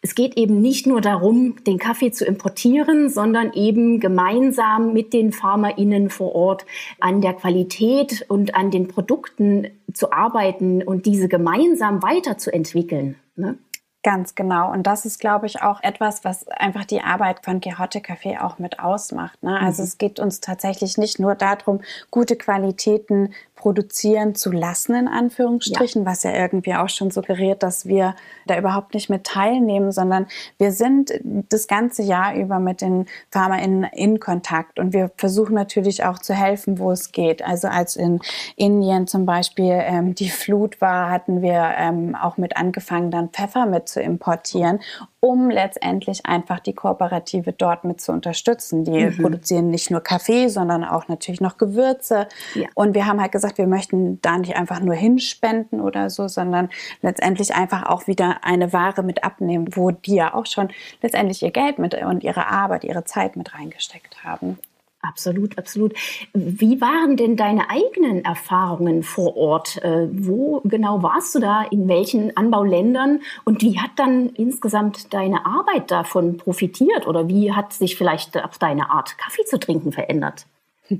Es 0.02 0.14
geht 0.14 0.36
eben 0.38 0.62
nicht 0.62 0.86
nur 0.86 1.02
darum, 1.02 1.62
den 1.64 1.78
Kaffee 1.78 2.10
zu 2.10 2.24
importieren, 2.24 3.10
sondern 3.10 3.52
eben 3.52 4.00
gemeinsam 4.00 4.94
mit 4.94 5.12
den 5.12 5.32
FarmerInnen 5.32 6.08
vor 6.08 6.34
Ort 6.34 6.64
an 7.00 7.20
der 7.20 7.34
Qualität 7.34 8.24
und 8.28 8.54
an 8.54 8.70
den 8.70 8.88
Produkten 8.88 9.68
zu 9.92 10.10
arbeiten 10.10 10.82
und 10.82 11.04
diese 11.04 11.28
gemeinsam 11.28 12.02
weiterzuentwickeln. 12.02 13.16
Ne? 13.36 13.58
Ganz 14.02 14.34
genau. 14.34 14.72
Und 14.72 14.86
das 14.86 15.04
ist, 15.04 15.20
glaube 15.20 15.44
ich, 15.44 15.60
auch 15.60 15.82
etwas, 15.82 16.24
was 16.24 16.48
einfach 16.48 16.86
die 16.86 17.02
Arbeit 17.02 17.44
von 17.44 17.60
Quixote 17.60 17.98
Café 17.98 18.40
auch 18.40 18.58
mit 18.58 18.80
ausmacht. 18.80 19.42
Ne? 19.42 19.60
Also 19.60 19.82
mhm. 19.82 19.88
es 19.88 19.98
geht 19.98 20.18
uns 20.18 20.40
tatsächlich 20.40 20.96
nicht 20.96 21.18
nur 21.18 21.34
darum, 21.34 21.82
gute 22.10 22.36
Qualitäten 22.36 23.34
produzieren 23.60 24.34
zu 24.34 24.50
lassen, 24.50 24.94
in 24.94 25.06
Anführungsstrichen, 25.06 26.02
ja. 26.02 26.10
was 26.10 26.22
ja 26.22 26.32
irgendwie 26.32 26.74
auch 26.74 26.88
schon 26.88 27.10
suggeriert, 27.10 27.62
dass 27.62 27.84
wir 27.84 28.16
da 28.46 28.56
überhaupt 28.56 28.94
nicht 28.94 29.10
mit 29.10 29.24
teilnehmen, 29.24 29.92
sondern 29.92 30.26
wir 30.56 30.72
sind 30.72 31.12
das 31.22 31.66
ganze 31.66 32.02
Jahr 32.02 32.34
über 32.34 32.58
mit 32.58 32.80
den 32.80 33.04
PharmaInnen 33.30 33.84
in 33.92 34.18
Kontakt 34.18 34.78
und 34.78 34.94
wir 34.94 35.10
versuchen 35.16 35.54
natürlich 35.54 36.04
auch 36.04 36.18
zu 36.18 36.32
helfen, 36.32 36.78
wo 36.78 36.90
es 36.90 37.12
geht. 37.12 37.44
Also 37.44 37.68
als 37.68 37.96
in 37.96 38.20
Indien 38.56 39.06
zum 39.06 39.26
Beispiel 39.26 39.78
ähm, 39.82 40.14
die 40.14 40.30
Flut 40.30 40.80
war, 40.80 41.10
hatten 41.10 41.42
wir 41.42 41.74
ähm, 41.76 42.16
auch 42.16 42.38
mit 42.38 42.56
angefangen, 42.56 43.10
dann 43.10 43.28
Pfeffer 43.28 43.66
mit 43.66 43.88
zu 43.88 44.00
importieren 44.00 44.80
um 45.20 45.50
letztendlich 45.50 46.24
einfach 46.24 46.60
die 46.60 46.74
Kooperative 46.74 47.52
dort 47.52 47.84
mit 47.84 48.00
zu 48.00 48.10
unterstützen. 48.12 48.84
Die 48.84 49.04
mhm. 49.04 49.16
produzieren 49.18 49.70
nicht 49.70 49.90
nur 49.90 50.00
Kaffee, 50.00 50.48
sondern 50.48 50.82
auch 50.82 51.08
natürlich 51.08 51.42
noch 51.42 51.58
Gewürze. 51.58 52.26
Ja. 52.54 52.68
Und 52.74 52.94
wir 52.94 53.06
haben 53.06 53.20
halt 53.20 53.32
gesagt, 53.32 53.58
wir 53.58 53.66
möchten 53.66 54.20
da 54.22 54.38
nicht 54.38 54.56
einfach 54.56 54.80
nur 54.80 54.94
hinspenden 54.94 55.80
oder 55.80 56.08
so, 56.08 56.26
sondern 56.26 56.70
letztendlich 57.02 57.54
einfach 57.54 57.84
auch 57.84 58.06
wieder 58.06 58.38
eine 58.42 58.72
Ware 58.72 59.02
mit 59.02 59.22
abnehmen, 59.22 59.68
wo 59.76 59.90
die 59.90 60.14
ja 60.14 60.32
auch 60.32 60.46
schon 60.46 60.70
letztendlich 61.02 61.42
ihr 61.42 61.50
Geld 61.50 61.78
mit 61.78 61.94
und 61.94 62.24
ihre 62.24 62.46
Arbeit, 62.46 62.84
ihre 62.84 63.04
Zeit 63.04 63.36
mit 63.36 63.54
reingesteckt 63.54 64.24
haben. 64.24 64.58
Absolut, 65.02 65.56
absolut. 65.56 65.94
Wie 66.34 66.80
waren 66.80 67.16
denn 67.16 67.36
deine 67.36 67.70
eigenen 67.70 68.22
Erfahrungen 68.22 69.02
vor 69.02 69.34
Ort? 69.36 69.82
Äh, 69.82 70.08
wo 70.12 70.60
genau 70.64 71.02
warst 71.02 71.34
du 71.34 71.38
da? 71.38 71.62
In 71.70 71.88
welchen 71.88 72.36
Anbauländern? 72.36 73.20
Und 73.44 73.62
wie 73.62 73.80
hat 73.80 73.92
dann 73.96 74.28
insgesamt 74.30 75.14
deine 75.14 75.46
Arbeit 75.46 75.90
davon 75.90 76.36
profitiert? 76.36 77.06
Oder 77.06 77.28
wie 77.28 77.52
hat 77.52 77.72
sich 77.72 77.96
vielleicht 77.96 78.36
auch 78.36 78.56
deine 78.58 78.90
Art, 78.90 79.16
Kaffee 79.16 79.44
zu 79.46 79.58
trinken 79.58 79.92
verändert? 79.92 80.44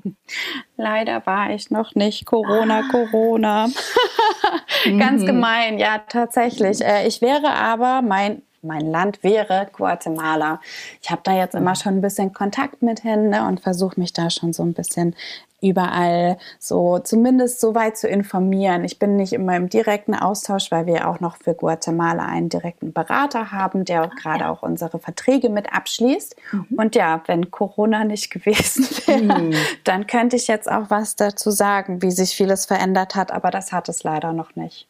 Leider 0.77 1.27
war 1.27 1.51
ich 1.51 1.71
noch 1.71 1.95
nicht 1.95 2.25
Corona, 2.25 2.81
ah. 2.81 2.91
Corona. 2.91 3.69
Ganz 4.99 5.23
mhm. 5.23 5.27
gemein, 5.27 5.79
ja, 5.79 5.99
tatsächlich. 5.99 6.81
Äh, 6.81 7.07
ich 7.07 7.21
wäre 7.21 7.53
aber, 7.53 8.01
mein 8.01 8.43
mein 8.63 8.91
Land 8.91 9.23
wäre 9.23 9.69
Guatemala. 9.73 10.61
Ich 11.03 11.11
habe 11.11 11.23
da 11.25 11.35
jetzt 11.35 11.55
immer 11.55 11.75
schon 11.75 11.97
ein 11.97 12.01
bisschen 12.01 12.33
Kontakt 12.33 12.83
mit 12.83 13.01
hin 13.01 13.31
ne, 13.31 13.47
und 13.47 13.61
versuche 13.61 13.99
mich 13.99 14.13
da 14.13 14.31
schon 14.31 14.53
so 14.53 14.63
ein 14.63 14.75
bisschen 14.75 15.15
überall 15.63 16.39
so 16.59 16.99
zumindest 16.99 17.61
so 17.61 17.75
weit 17.75 17.97
zu 17.97 18.09
informieren. 18.09 18.85
Ich 18.85 18.99
bin 18.99 19.17
nicht 19.17 19.33
immer 19.33 19.57
im 19.57 19.69
direkten 19.69 20.15
Austausch, 20.15 20.71
weil 20.71 20.87
wir 20.87 21.09
auch 21.09 21.21
noch 21.21 21.37
für 21.37 21.55
Guatemala 21.55 22.25
einen 22.25 22.49
direkten 22.49 22.93
Berater 22.93 23.53
haben, 23.53 23.85
der 23.85 24.03
ah, 24.03 24.11
gerade 24.21 24.41
ja. 24.41 24.51
auch 24.51 24.63
unsere 24.63 24.99
Verträge 24.99 25.49
mit 25.49 25.73
abschließt. 25.73 26.37
Mhm. 26.53 26.67
Und 26.77 26.95
ja, 26.95 27.23
wenn 27.27 27.51
Corona 27.51 28.05
nicht 28.05 28.31
gewesen 28.31 28.85
wäre, 29.07 29.43
mhm. 29.43 29.55
dann 29.85 30.07
könnte 30.07 30.37
ich 30.37 30.49
jetzt 30.49 30.71
auch 30.71 30.89
was 30.89 31.17
dazu 31.17 31.51
sagen, 31.51 32.03
wie 32.03 32.11
sich 32.11 32.35
vieles 32.35 32.67
verändert 32.67 33.15
hat, 33.15 33.31
aber 33.31 33.51
das 33.51 33.73
hat 33.73 33.89
es 33.89 34.03
leider 34.03 34.33
noch 34.33 34.57
nicht. 34.57 34.87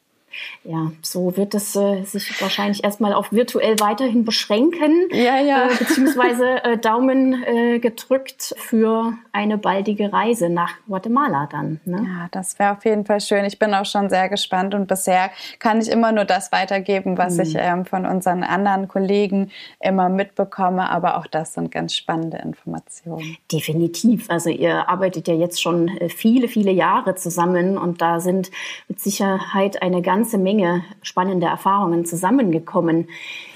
Ja, 0.65 0.93
so 1.03 1.37
wird 1.37 1.55
es 1.55 1.75
äh, 1.77 2.03
sich 2.05 2.41
wahrscheinlich 2.41 2.85
erstmal 2.85 3.13
auf 3.13 3.33
virtuell 3.33 3.79
weiterhin 3.81 4.25
beschränken. 4.25 5.09
Ja, 5.11 5.41
ja. 5.41 5.69
Äh, 5.69 5.77
beziehungsweise 5.77 6.65
äh, 6.65 6.79
Daumen 6.79 7.43
äh, 7.45 7.79
gedrückt 7.79 8.55
für 8.59 9.15
eine 9.33 9.59
baldige 9.59 10.13
Reise 10.13 10.49
nach 10.49 10.73
Guatemala 10.87 11.49
dann. 11.51 11.81
Ne? 11.85 12.05
Ja, 12.05 12.29
das 12.31 12.59
wäre 12.59 12.73
auf 12.73 12.85
jeden 12.85 13.05
Fall 13.05 13.21
schön. 13.21 13.45
Ich 13.45 13.59
bin 13.59 13.75
auch 13.75 13.85
schon 13.85 14.09
sehr 14.11 14.29
gespannt 14.29 14.75
und 14.75 14.87
bisher 14.87 15.31
kann 15.59 15.81
ich 15.81 15.89
immer 15.89 16.13
nur 16.13 16.25
das 16.25 16.53
weitergeben, 16.53 17.19
was 17.19 17.37
mhm. 17.37 17.43
ich 17.43 17.55
ähm, 17.57 17.85
von 17.85 18.07
unseren 18.07 18.43
anderen 18.43 18.89
Kollegen 18.89 19.51
immer 19.81 20.09
mitbekomme. 20.09 20.91
Aber 20.91 21.19
auch 21.19 21.27
das 21.27 21.55
sind 21.55 21.71
ganz 21.71 21.95
spannende 21.95 22.39
Informationen. 22.39 23.37
Definitiv. 23.51 24.29
Also 24.31 24.51
ihr 24.51 24.89
arbeitet 24.89 25.29
ja 25.29 25.35
jetzt 25.35 25.61
schon 25.61 25.89
äh, 25.89 26.09
viele, 26.09 26.49
viele 26.49 26.71
Jahre 26.71 27.15
zusammen 27.15 27.79
und 27.79 28.01
da 28.01 28.21
sind 28.21 28.51
mit 28.89 29.01
Sicherheit 29.01 29.83
eine 29.83 30.03
ganze 30.03 30.20
ganze 30.21 30.37
Menge 30.37 30.85
spannende 31.01 31.47
Erfahrungen 31.47 32.05
zusammengekommen. 32.05 33.09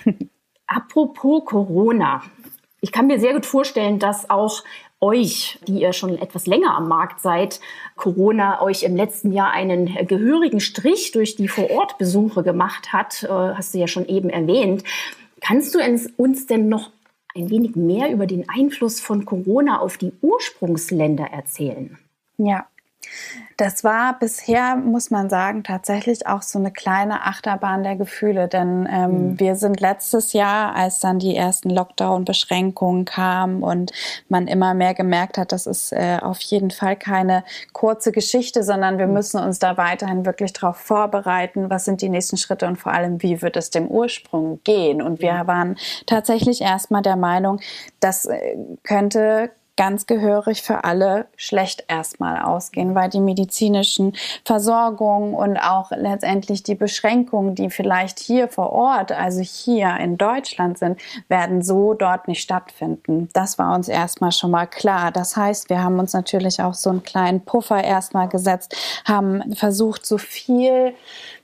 Apropos 0.67 1.45
Corona. 1.45 2.23
Ich 2.81 2.91
kann 2.91 3.07
mir 3.07 3.21
sehr 3.21 3.35
gut 3.35 3.45
vorstellen, 3.45 3.99
dass 3.99 4.31
auch 4.31 4.65
euch, 4.99 5.59
die 5.69 5.83
ihr 5.83 5.93
schon 5.93 6.17
etwas 6.17 6.47
länger 6.47 6.75
am 6.75 6.89
Markt 6.89 7.21
seid, 7.21 7.61
Corona 7.97 8.63
euch 8.63 8.83
im 8.83 8.97
letzten 8.97 9.31
Jahr 9.31 9.51
einen 9.51 9.95
gehörigen 10.07 10.61
Strich 10.61 11.13
durch 11.13 11.37
die 11.37 11.49
Vorortbesuche 11.49 12.43
gemacht 12.43 12.95
hat. 12.95 13.25
Äh, 13.25 13.29
hast 13.29 13.75
du 13.75 13.79
ja 13.79 13.87
schon 13.87 14.07
eben 14.07 14.31
erwähnt. 14.31 14.85
Kannst 15.43 15.75
du 15.75 15.81
uns 16.17 16.47
denn 16.47 16.71
noch 16.71 16.93
ein 17.35 17.51
wenig 17.51 17.77
mehr 17.77 18.11
über 18.11 18.27
den 18.27 18.49
Einfluss 18.49 19.01
von 19.01 19.27
Corona 19.27 19.81
auf 19.81 19.99
die 19.99 20.15
Ursprungsländer 20.23 21.27
erzählen? 21.27 21.99
Ja, 22.39 22.67
das 23.57 23.85
war 23.85 24.19
bisher, 24.19 24.77
muss 24.77 25.11
man 25.11 25.31
sagen, 25.31 25.63
tatsächlich 25.63 26.27
auch 26.27 26.43
so 26.43 26.59
eine 26.59 26.73
kleine 26.73 27.25
Achterbahn 27.27 27.85
der 27.85 27.97
Gefühle, 27.97 28.49
denn 28.49 28.89
ähm, 28.91 29.11
mhm. 29.11 29.41
wir 29.41 29.57
sind 29.57 29.81
letztes 29.81 30.33
Jahr, 30.33 30.75
als 30.75 31.01
dann 31.01 31.19
die 31.19 31.37
ersten 31.37 31.71
Lockdown-Beschränkungen 31.71 33.05
kamen 33.05 33.63
und 33.63 33.93
man 34.29 34.49
immer 34.49 34.75
mehr 34.75 34.95
gemerkt 34.95 35.39
hat, 35.39 35.53
das 35.53 35.67
ist 35.67 35.93
äh, 35.93 36.19
auf 36.21 36.41
jeden 36.41 36.71
Fall 36.71 36.97
keine 36.97 37.45
kurze 37.73 38.11
Geschichte, 38.11 38.63
sondern 38.65 38.99
wir 38.99 39.07
mhm. 39.07 39.15
müssen 39.15 39.41
uns 39.41 39.59
da 39.59 39.77
weiterhin 39.77 40.27
wirklich 40.27 40.53
darauf 40.53 40.77
vorbereiten, 40.77 41.71
was 41.71 41.85
sind 41.85 42.03
die 42.03 42.09
nächsten 42.09 42.37
Schritte 42.37 42.67
und 42.67 42.77
vor 42.77 42.93
allem, 42.93 43.23
wie 43.23 43.41
wird 43.41 43.57
es 43.57 43.71
dem 43.71 43.87
Ursprung 43.87 44.61
gehen. 44.65 45.01
Und 45.01 45.21
wir 45.21 45.35
mhm. 45.35 45.47
waren 45.47 45.77
tatsächlich 46.07 46.61
erstmal 46.61 47.03
der 47.03 47.17
Meinung, 47.17 47.61
das 48.01 48.27
äh, 48.27 48.57
könnte 48.83 49.51
ganz 49.77 50.07
gehörig 50.07 50.63
für 50.63 50.85
alle 50.85 51.27
schlecht 51.37 51.85
erstmal 51.89 52.41
ausgehen, 52.41 52.95
weil 52.95 53.11
die 53.11 53.21
medizinischen 53.21 54.15
Versorgung 54.45 55.35
und 55.35 55.57
auch 55.57 55.91
letztendlich 55.91 56.63
die 56.63 56.75
Beschränkungen, 56.75 57.55
die 57.55 57.71
vielleicht 57.71 58.19
hier 58.19 58.49
vor 58.49 58.71
Ort, 58.73 59.13
also 59.13 59.41
hier 59.41 59.97
in 59.97 60.17
Deutschland 60.17 60.79
sind, 60.79 61.01
werden 61.29 61.63
so 61.63 61.95
dort 61.95 62.29
nicht 62.29 62.43
stattfinden. 62.43 63.29
Das 63.33 63.59
war 63.59 63.75
uns 63.75 63.89
erstmal 63.89 64.33
schon 64.33 64.51
mal 64.51 64.67
klar. 64.67 65.11
Das 65.11 65.37
heißt, 65.37 65.71
wir 65.71 65.83
haben 65.83 65.99
uns 65.99 66.13
natürlich 66.13 66.61
auch 66.63 66.75
so 66.75 66.91
einen 66.91 67.03
kleinen 67.03 67.41
Puffer 67.41 67.83
erstmal 67.83 68.29
gesetzt, 68.29 68.77
haben 69.05 69.55
versucht, 69.55 70.07
so 70.07 70.19
viel 70.19 70.95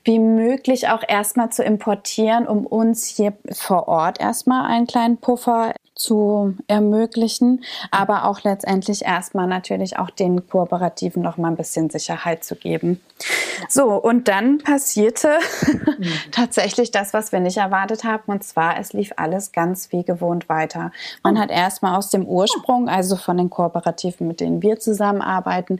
wie 0.03 0.19
möglich 0.19 0.89
auch 0.89 1.03
erstmal 1.07 1.51
zu 1.51 1.63
importieren, 1.63 2.47
um 2.47 2.65
uns 2.65 3.05
hier 3.05 3.33
vor 3.51 3.87
Ort 3.87 4.19
erstmal 4.19 4.65
einen 4.65 4.87
kleinen 4.87 5.17
Puffer 5.17 5.73
zu 6.01 6.55
ermöglichen, 6.67 7.63
aber 7.91 8.25
auch 8.25 8.41
letztendlich 8.41 9.05
erstmal 9.05 9.45
natürlich 9.45 9.99
auch 9.99 10.09
den 10.09 10.47
Kooperativen 10.47 11.21
noch 11.21 11.37
mal 11.37 11.49
ein 11.49 11.57
bisschen 11.57 11.89
Sicherheit 11.89 12.43
zu 12.43 12.55
geben. 12.55 12.99
So, 13.69 13.93
und 13.93 14.27
dann 14.27 14.57
passierte 14.57 15.37
mhm. 15.67 16.07
tatsächlich 16.31 16.89
das, 16.89 17.13
was 17.13 17.31
wir 17.31 17.39
nicht 17.39 17.57
erwartet 17.57 18.03
haben, 18.03 18.23
und 18.27 18.43
zwar 18.43 18.79
es 18.79 18.93
lief 18.93 19.11
alles 19.17 19.51
ganz 19.51 19.91
wie 19.91 20.03
gewohnt 20.03 20.49
weiter. 20.49 20.91
Man 21.21 21.37
hat 21.37 21.51
erstmal 21.51 21.95
aus 21.95 22.09
dem 22.09 22.25
Ursprung, 22.25 22.89
also 22.89 23.15
von 23.15 23.37
den 23.37 23.51
Kooperativen, 23.51 24.27
mit 24.27 24.39
denen 24.39 24.63
wir 24.63 24.79
zusammenarbeiten, 24.79 25.79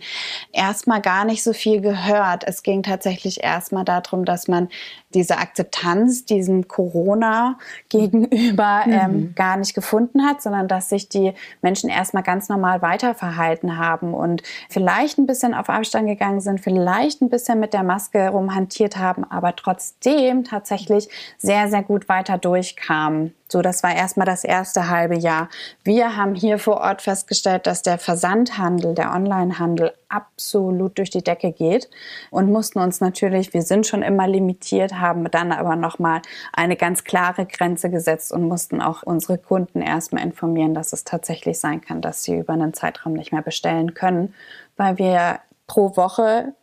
erstmal 0.51 1.01
gar 1.01 1.25
nicht 1.25 1.41
so 1.41 1.53
viel 1.53 1.81
gehört. 1.81 2.43
Es 2.45 2.61
ging 2.61 2.83
tatsächlich 2.83 3.43
erstmal 3.43 3.85
darum, 3.85 4.10
dass 4.25 4.47
man 4.47 4.69
diese 5.13 5.37
Akzeptanz 5.37 6.25
diesem 6.25 6.67
Corona 6.67 7.57
gegenüber 7.89 8.83
mhm. 8.85 8.93
ähm, 8.93 9.33
gar 9.35 9.57
nicht 9.57 9.73
gefunden 9.73 10.25
hat, 10.25 10.41
sondern 10.41 10.67
dass 10.67 10.89
sich 10.89 11.09
die 11.09 11.33
Menschen 11.61 11.89
erstmal 11.89 12.23
ganz 12.23 12.49
normal 12.49 12.81
weiterverhalten 12.81 13.77
haben 13.77 14.13
und 14.13 14.43
vielleicht 14.69 15.17
ein 15.17 15.25
bisschen 15.25 15.53
auf 15.53 15.69
Abstand 15.69 16.07
gegangen 16.07 16.41
sind, 16.41 16.61
vielleicht 16.61 17.21
ein 17.21 17.29
bisschen 17.29 17.59
mit 17.59 17.73
der 17.73 17.83
Maske 17.83 18.29
rumhantiert 18.29 18.97
haben, 18.97 19.23
aber 19.29 19.55
trotzdem 19.55 20.43
tatsächlich 20.43 21.09
sehr, 21.37 21.69
sehr 21.69 21.83
gut 21.83 22.09
weiter 22.09 22.37
durchkamen. 22.37 23.33
So, 23.51 23.61
das 23.61 23.83
war 23.83 23.93
erstmal 23.93 24.25
das 24.25 24.45
erste 24.45 24.87
halbe 24.87 25.17
Jahr. 25.17 25.49
Wir 25.83 26.15
haben 26.15 26.35
hier 26.35 26.57
vor 26.57 26.77
Ort 26.77 27.01
festgestellt, 27.01 27.67
dass 27.67 27.81
der 27.81 27.97
Versandhandel, 27.97 28.95
der 28.95 29.13
Onlinehandel 29.13 29.91
absolut 30.07 30.97
durch 30.97 31.09
die 31.09 31.21
Decke 31.21 31.51
geht 31.51 31.89
und 32.29 32.49
mussten 32.49 32.79
uns 32.79 33.01
natürlich, 33.01 33.53
wir 33.53 33.63
sind 33.63 33.85
schon 33.85 34.03
immer 34.03 34.25
limitiert, 34.25 34.93
haben 34.93 35.29
dann 35.29 35.51
aber 35.51 35.75
nochmal 35.75 36.21
eine 36.53 36.77
ganz 36.77 37.03
klare 37.03 37.45
Grenze 37.45 37.89
gesetzt 37.89 38.31
und 38.31 38.47
mussten 38.47 38.81
auch 38.81 39.03
unsere 39.03 39.37
Kunden 39.37 39.81
erstmal 39.81 40.23
informieren, 40.23 40.73
dass 40.73 40.93
es 40.93 41.03
tatsächlich 41.03 41.59
sein 41.59 41.81
kann, 41.81 41.99
dass 41.99 42.23
sie 42.23 42.37
über 42.37 42.53
einen 42.53 42.73
Zeitraum 42.73 43.11
nicht 43.11 43.33
mehr 43.33 43.41
bestellen 43.41 43.93
können, 43.93 44.33
weil 44.77 44.97
wir 44.97 45.41
pro 45.67 45.97
Woche 45.97 46.53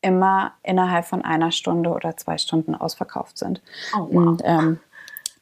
immer 0.00 0.52
innerhalb 0.62 1.06
von 1.06 1.24
einer 1.24 1.50
Stunde 1.50 1.90
oder 1.90 2.16
zwei 2.16 2.38
Stunden 2.38 2.76
ausverkauft 2.76 3.36
sind. 3.36 3.60
Oh, 3.96 4.06
wow. 4.08 4.10
Und 4.10 4.42
ähm, 4.44 4.78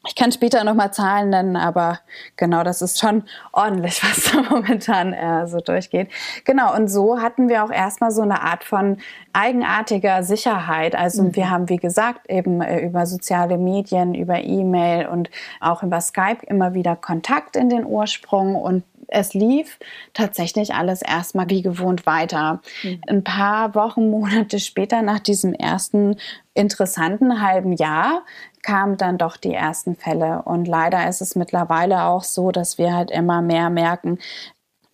ich 0.07 0.15
kann 0.15 0.31
später 0.31 0.63
nochmal 0.63 0.93
Zahlen 0.93 1.29
nennen, 1.29 1.55
aber 1.55 1.99
genau, 2.37 2.63
das 2.63 2.81
ist 2.81 2.99
schon 2.99 3.23
ordentlich, 3.51 4.03
was 4.03 4.31
da 4.31 4.41
momentan 4.41 5.13
äh, 5.13 5.47
so 5.47 5.59
durchgeht. 5.59 6.09
Genau, 6.43 6.75
und 6.75 6.87
so 6.87 7.21
hatten 7.21 7.49
wir 7.49 7.63
auch 7.63 7.71
erstmal 7.71 8.11
so 8.11 8.21
eine 8.21 8.41
Art 8.41 8.63
von 8.63 8.97
eigenartiger 9.33 10.23
Sicherheit. 10.23 10.95
Also 10.95 11.23
mhm. 11.23 11.35
wir 11.35 11.49
haben, 11.49 11.69
wie 11.69 11.77
gesagt, 11.77 12.29
eben 12.29 12.61
äh, 12.61 12.79
über 12.79 13.05
soziale 13.05 13.57
Medien, 13.57 14.15
über 14.15 14.43
E-Mail 14.43 15.07
und 15.07 15.29
auch 15.59 15.83
über 15.83 16.01
Skype 16.01 16.45
immer 16.47 16.73
wieder 16.73 16.95
Kontakt 16.95 17.55
in 17.55 17.69
den 17.69 17.85
Ursprung 17.85 18.55
und 18.55 18.83
es 19.07 19.33
lief 19.33 19.77
tatsächlich 20.13 20.73
alles 20.73 21.01
erstmal 21.01 21.49
wie 21.49 21.61
gewohnt 21.61 22.05
weiter. 22.05 22.61
Mhm. 22.83 23.01
Ein 23.07 23.23
paar 23.23 23.75
Wochen, 23.75 24.09
Monate 24.09 24.59
später, 24.59 25.01
nach 25.01 25.19
diesem 25.19 25.53
ersten 25.53 26.17
interessanten 26.53 27.41
halben 27.41 27.73
Jahr, 27.73 28.23
kamen 28.65 28.97
dann 28.97 29.19
doch 29.19 29.37
die 29.37 29.53
ersten 29.53 29.95
Fälle. 29.95 30.41
Und 30.43 30.67
leider 30.67 31.07
ist 31.07 31.21
es 31.21 31.35
mittlerweile 31.35 32.05
auch 32.05 32.23
so, 32.23 32.51
dass 32.51 32.79
wir 32.79 32.95
halt 32.95 33.11
immer 33.11 33.43
mehr 33.43 33.69
merken, 33.69 34.17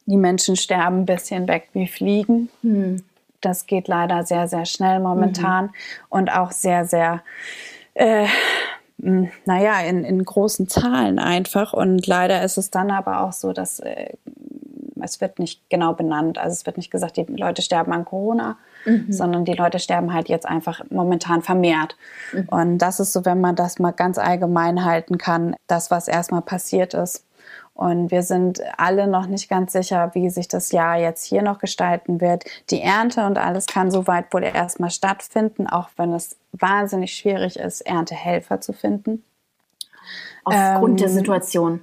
die 0.05 0.17
Menschen 0.17 0.57
sterben 0.57 0.99
ein 0.99 1.05
bisschen 1.05 1.47
weg 1.47 1.69
wie 1.71 1.87
Fliegen. 1.87 2.49
Mhm. 2.61 3.03
Das 3.39 3.67
geht 3.67 3.87
leider 3.87 4.25
sehr, 4.25 4.49
sehr 4.49 4.65
schnell 4.65 4.99
momentan 4.99 5.65
mhm. 5.65 5.71
und 6.09 6.33
auch 6.33 6.51
sehr, 6.51 6.83
sehr, 6.83 7.23
äh, 7.93 8.27
naja, 8.97 9.79
in, 9.79 10.03
in 10.03 10.23
großen 10.25 10.67
Zahlen 10.67 11.17
einfach. 11.17 11.71
Und 11.71 12.05
leider 12.07 12.43
ist 12.43 12.57
es 12.57 12.71
dann 12.71 12.91
aber 12.91 13.21
auch 13.21 13.31
so, 13.31 13.53
dass 13.53 13.79
äh, 13.79 14.09
es 15.01 15.21
wird 15.21 15.39
nicht 15.39 15.69
genau 15.69 15.93
benannt. 15.93 16.37
Also 16.37 16.51
es 16.51 16.65
wird 16.65 16.75
nicht 16.75 16.91
gesagt, 16.91 17.15
die 17.15 17.23
Leute 17.23 17.61
sterben 17.61 17.93
an 17.93 18.03
Corona, 18.03 18.57
mhm. 18.85 19.11
sondern 19.11 19.45
die 19.45 19.53
Leute 19.53 19.79
sterben 19.79 20.13
halt 20.13 20.29
jetzt 20.29 20.45
einfach 20.45 20.81
momentan 20.89 21.41
vermehrt. 21.41 21.95
Mhm. 22.33 22.47
Und 22.49 22.77
das 22.79 22.99
ist 22.99 23.13
so, 23.13 23.25
wenn 23.25 23.41
man 23.41 23.55
das 23.55 23.79
mal 23.79 23.91
ganz 23.91 24.17
allgemein 24.17 24.85
halten 24.85 25.17
kann, 25.17 25.55
das, 25.67 25.91
was 25.91 26.07
erstmal 26.07 26.41
passiert 26.41 26.93
ist. 26.93 27.25
Und 27.73 28.11
wir 28.11 28.21
sind 28.21 28.61
alle 28.77 29.07
noch 29.07 29.27
nicht 29.27 29.49
ganz 29.49 29.71
sicher, 29.71 30.11
wie 30.13 30.29
sich 30.29 30.47
das 30.47 30.71
Jahr 30.71 30.97
jetzt 30.97 31.23
hier 31.25 31.41
noch 31.41 31.59
gestalten 31.59 32.21
wird. 32.21 32.43
Die 32.69 32.81
Ernte 32.81 33.25
und 33.25 33.37
alles 33.37 33.65
kann 33.65 33.89
soweit 33.89 34.31
wohl 34.33 34.43
erstmal 34.43 34.91
stattfinden, 34.91 35.67
auch 35.67 35.89
wenn 35.95 36.13
es 36.13 36.37
wahnsinnig 36.51 37.13
schwierig 37.13 37.57
ist, 37.57 37.81
Erntehelfer 37.81 38.61
zu 38.61 38.73
finden. 38.73 39.23
Aufgrund 40.43 40.91
ähm, 40.91 40.97
der 40.97 41.09
Situation. 41.09 41.81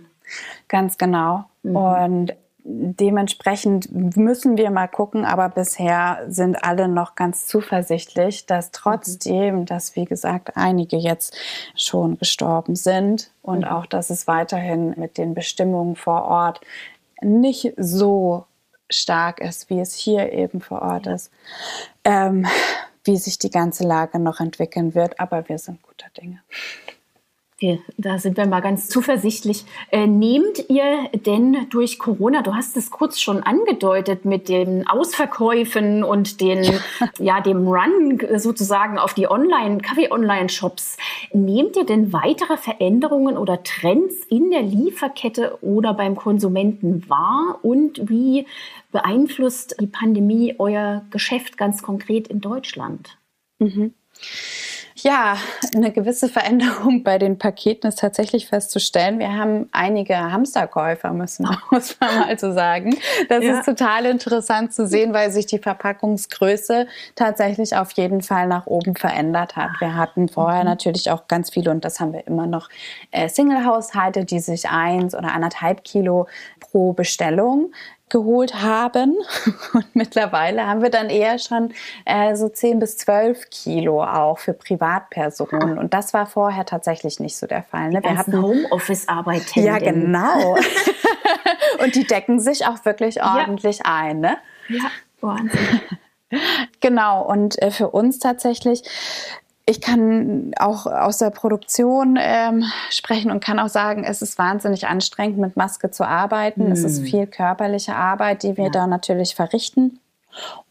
Ganz 0.68 0.98
genau. 0.98 1.44
Mhm. 1.62 1.76
Und 1.76 2.36
dementsprechend 2.70 3.90
müssen 4.16 4.58
wir 4.58 4.70
mal 4.70 4.88
gucken, 4.88 5.24
aber 5.24 5.48
bisher 5.48 6.24
sind 6.28 6.62
alle 6.62 6.86
noch 6.86 7.14
ganz 7.14 7.46
zuversichtlich, 7.46 8.44
dass 8.44 8.72
trotzdem, 8.72 9.64
dass 9.64 9.96
wie 9.96 10.04
gesagt 10.04 10.50
einige 10.54 10.96
jetzt 10.96 11.34
schon 11.74 12.18
gestorben 12.18 12.76
sind 12.76 13.30
und 13.40 13.60
mhm. 13.60 13.64
auch, 13.64 13.86
dass 13.86 14.10
es 14.10 14.26
weiterhin 14.26 14.94
mit 14.98 15.16
den 15.16 15.32
Bestimmungen 15.32 15.96
vor 15.96 16.24
Ort 16.24 16.60
nicht 17.22 17.72
so 17.78 18.44
stark 18.90 19.40
ist, 19.40 19.70
wie 19.70 19.80
es 19.80 19.94
hier 19.94 20.32
eben 20.32 20.60
vor 20.60 20.82
Ort 20.82 21.06
ist, 21.06 21.30
ähm, 22.04 22.46
wie 23.04 23.16
sich 23.16 23.38
die 23.38 23.50
ganze 23.50 23.84
Lage 23.84 24.18
noch 24.18 24.40
entwickeln 24.40 24.94
wird. 24.94 25.18
Aber 25.18 25.48
wir 25.48 25.58
sind 25.58 25.82
guter 25.82 26.08
Dinge. 26.20 26.40
Okay, 27.60 27.82
da 27.96 28.20
sind 28.20 28.36
wir 28.36 28.46
mal 28.46 28.60
ganz 28.60 28.86
zuversichtlich. 28.86 29.64
Äh, 29.90 30.06
nehmt 30.06 30.70
ihr 30.70 31.10
denn 31.26 31.66
durch 31.70 31.98
Corona, 31.98 32.42
du 32.42 32.54
hast 32.54 32.76
es 32.76 32.92
kurz 32.92 33.18
schon 33.18 33.42
angedeutet, 33.42 34.24
mit 34.24 34.48
den 34.48 34.86
Ausverkäufen 34.86 36.04
und 36.04 36.40
den, 36.40 36.62
ja, 37.18 37.40
dem 37.40 37.66
Run 37.66 38.20
sozusagen 38.36 38.96
auf 38.96 39.12
die 39.12 39.28
Online, 39.28 39.78
Kaffee-Online-Shops, 39.78 40.98
nehmt 41.32 41.74
ihr 41.74 41.84
denn 41.84 42.12
weitere 42.12 42.58
Veränderungen 42.58 43.36
oder 43.36 43.60
Trends 43.64 44.14
in 44.28 44.52
der 44.52 44.62
Lieferkette 44.62 45.58
oder 45.60 45.94
beim 45.94 46.14
Konsumenten 46.14 47.08
wahr? 47.08 47.58
Und 47.62 48.08
wie 48.08 48.46
beeinflusst 48.92 49.74
die 49.80 49.88
Pandemie 49.88 50.54
euer 50.58 51.04
Geschäft 51.10 51.58
ganz 51.58 51.82
konkret 51.82 52.28
in 52.28 52.40
Deutschland? 52.40 53.18
Mhm. 53.58 53.94
Ja, 55.02 55.36
eine 55.76 55.92
gewisse 55.92 56.28
Veränderung 56.28 57.04
bei 57.04 57.18
den 57.18 57.38
Paketen 57.38 57.86
ist 57.86 58.00
tatsächlich 58.00 58.48
festzustellen. 58.48 59.20
Wir 59.20 59.32
haben 59.32 59.68
einige 59.70 60.16
Hamsterkäufer, 60.16 61.12
müssen, 61.12 61.46
muss 61.70 61.96
man 62.00 62.18
mal 62.20 62.38
so 62.38 62.52
sagen. 62.52 62.96
Das 63.28 63.44
ja. 63.44 63.58
ist 63.58 63.64
total 63.64 64.06
interessant 64.06 64.72
zu 64.72 64.88
sehen, 64.88 65.12
weil 65.12 65.30
sich 65.30 65.46
die 65.46 65.58
Verpackungsgröße 65.58 66.88
tatsächlich 67.14 67.76
auf 67.76 67.92
jeden 67.92 68.22
Fall 68.22 68.48
nach 68.48 68.66
oben 68.66 68.96
verändert 68.96 69.54
hat. 69.54 69.70
Wir 69.78 69.94
hatten 69.94 70.28
vorher 70.28 70.60
mhm. 70.60 70.70
natürlich 70.70 71.10
auch 71.10 71.28
ganz 71.28 71.50
viele, 71.50 71.70
und 71.70 71.84
das 71.84 72.00
haben 72.00 72.12
wir 72.12 72.26
immer 72.26 72.46
noch, 72.46 72.68
äh, 73.12 73.28
Single-Haushalte, 73.28 74.24
die 74.24 74.40
sich 74.40 74.68
eins 74.68 75.14
oder 75.14 75.32
anderthalb 75.32 75.84
Kilo 75.84 76.26
pro 76.60 76.92
Bestellung 76.92 77.72
geholt 78.10 78.62
haben. 78.62 79.16
Und 79.72 79.94
mittlerweile 79.94 80.66
haben 80.66 80.82
wir 80.82 80.90
dann 80.90 81.10
eher 81.10 81.38
schon 81.38 81.72
äh, 82.04 82.36
so 82.36 82.48
10 82.48 82.78
bis 82.78 82.96
12 82.98 83.50
Kilo 83.50 84.02
auch 84.02 84.38
für 84.38 84.52
Privatpersonen. 84.52 85.78
Und 85.78 85.94
das 85.94 86.14
war 86.14 86.26
vorher 86.26 86.66
tatsächlich 86.66 87.20
nicht 87.20 87.36
so 87.36 87.46
der 87.46 87.62
Fall. 87.62 87.90
Ne? 87.90 88.02
Wir 88.02 88.16
hatten 88.16 88.40
Homeoffice-Arbeit. 88.40 89.54
Ja, 89.56 89.78
genau. 89.78 90.56
Und 91.82 91.94
die 91.94 92.06
decken 92.06 92.40
sich 92.40 92.66
auch 92.66 92.84
wirklich 92.84 93.22
ordentlich 93.22 93.78
ja. 93.78 93.84
ein. 93.86 94.20
Ne? 94.20 94.36
Ja, 94.68 94.90
Wahnsinn. 95.20 95.80
Genau, 96.80 97.22
und 97.22 97.60
äh, 97.62 97.70
für 97.70 97.88
uns 97.88 98.18
tatsächlich 98.18 98.82
ich 99.68 99.82
kann 99.82 100.52
auch 100.58 100.86
aus 100.86 101.18
der 101.18 101.28
Produktion 101.28 102.18
ähm, 102.18 102.64
sprechen 102.88 103.30
und 103.30 103.44
kann 103.44 103.58
auch 103.58 103.68
sagen, 103.68 104.02
es 104.02 104.22
ist 104.22 104.38
wahnsinnig 104.38 104.86
anstrengend, 104.86 105.36
mit 105.36 105.56
Maske 105.56 105.90
zu 105.90 106.06
arbeiten. 106.06 106.70
Mm. 106.70 106.72
Es 106.72 106.84
ist 106.84 106.98
hm. 107.00 107.04
viel 107.04 107.26
körperliche 107.26 107.94
Arbeit, 107.94 108.44
die 108.44 108.56
wir 108.56 108.64
ja. 108.64 108.70
da 108.70 108.86
natürlich 108.86 109.34
verrichten. 109.34 110.00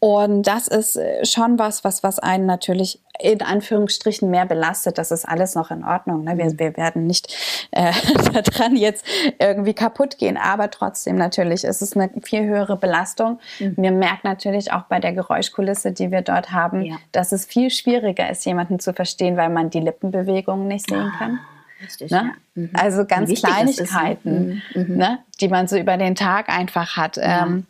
Und 0.00 0.42
das 0.42 0.68
ist 0.68 0.96
äh, 0.96 1.24
schon 1.24 1.58
was, 1.58 1.84
was, 1.84 2.02
was 2.02 2.18
einen 2.18 2.46
natürlich 2.46 3.00
in 3.20 3.42
Anführungsstrichen 3.42 4.30
mehr 4.30 4.46
belastet. 4.46 4.98
Das 4.98 5.10
ist 5.10 5.24
alles 5.24 5.54
noch 5.54 5.70
in 5.70 5.84
Ordnung. 5.84 6.24
Ne? 6.24 6.38
Wir, 6.38 6.46
mhm. 6.46 6.58
wir 6.58 6.76
werden 6.76 7.06
nicht 7.06 7.34
äh, 7.72 7.92
daran 8.32 8.76
jetzt 8.76 9.04
irgendwie 9.38 9.74
kaputt 9.74 10.18
gehen, 10.18 10.36
aber 10.36 10.70
trotzdem 10.70 11.16
natürlich 11.16 11.64
ist 11.64 11.82
es 11.82 11.96
eine 11.96 12.10
viel 12.22 12.44
höhere 12.44 12.76
Belastung. 12.76 13.40
Mhm. 13.58 13.74
Wir 13.76 13.92
merken 13.92 14.28
natürlich 14.28 14.72
auch 14.72 14.82
bei 14.82 15.00
der 15.00 15.12
Geräuschkulisse, 15.12 15.92
die 15.92 16.10
wir 16.10 16.22
dort 16.22 16.52
haben, 16.52 16.82
ja. 16.82 16.96
dass 17.12 17.32
es 17.32 17.44
viel 17.44 17.70
schwieriger 17.70 18.30
ist, 18.30 18.44
jemanden 18.46 18.78
zu 18.78 18.92
verstehen, 18.92 19.36
weil 19.36 19.50
man 19.50 19.70
die 19.70 19.80
Lippenbewegungen 19.80 20.68
nicht 20.68 20.88
sehen 20.88 21.10
ah. 21.12 21.18
kann. 21.18 21.40
Richtig, 21.82 22.10
ne? 22.10 22.16
ja. 22.16 22.62
mhm. 22.62 22.70
Also 22.74 23.04
ganz 23.04 23.32
Kleinigkeiten, 23.34 24.62
ist, 24.70 24.76
ne? 24.76 24.84
mhm. 24.84 24.96
ne? 24.96 25.18
die 25.40 25.48
man 25.48 25.68
so 25.68 25.76
über 25.76 25.96
den 25.96 26.14
Tag 26.14 26.48
einfach 26.48 26.96
hat. 26.96 27.16
Ja. 27.16 27.46
Ähm, 27.46 27.66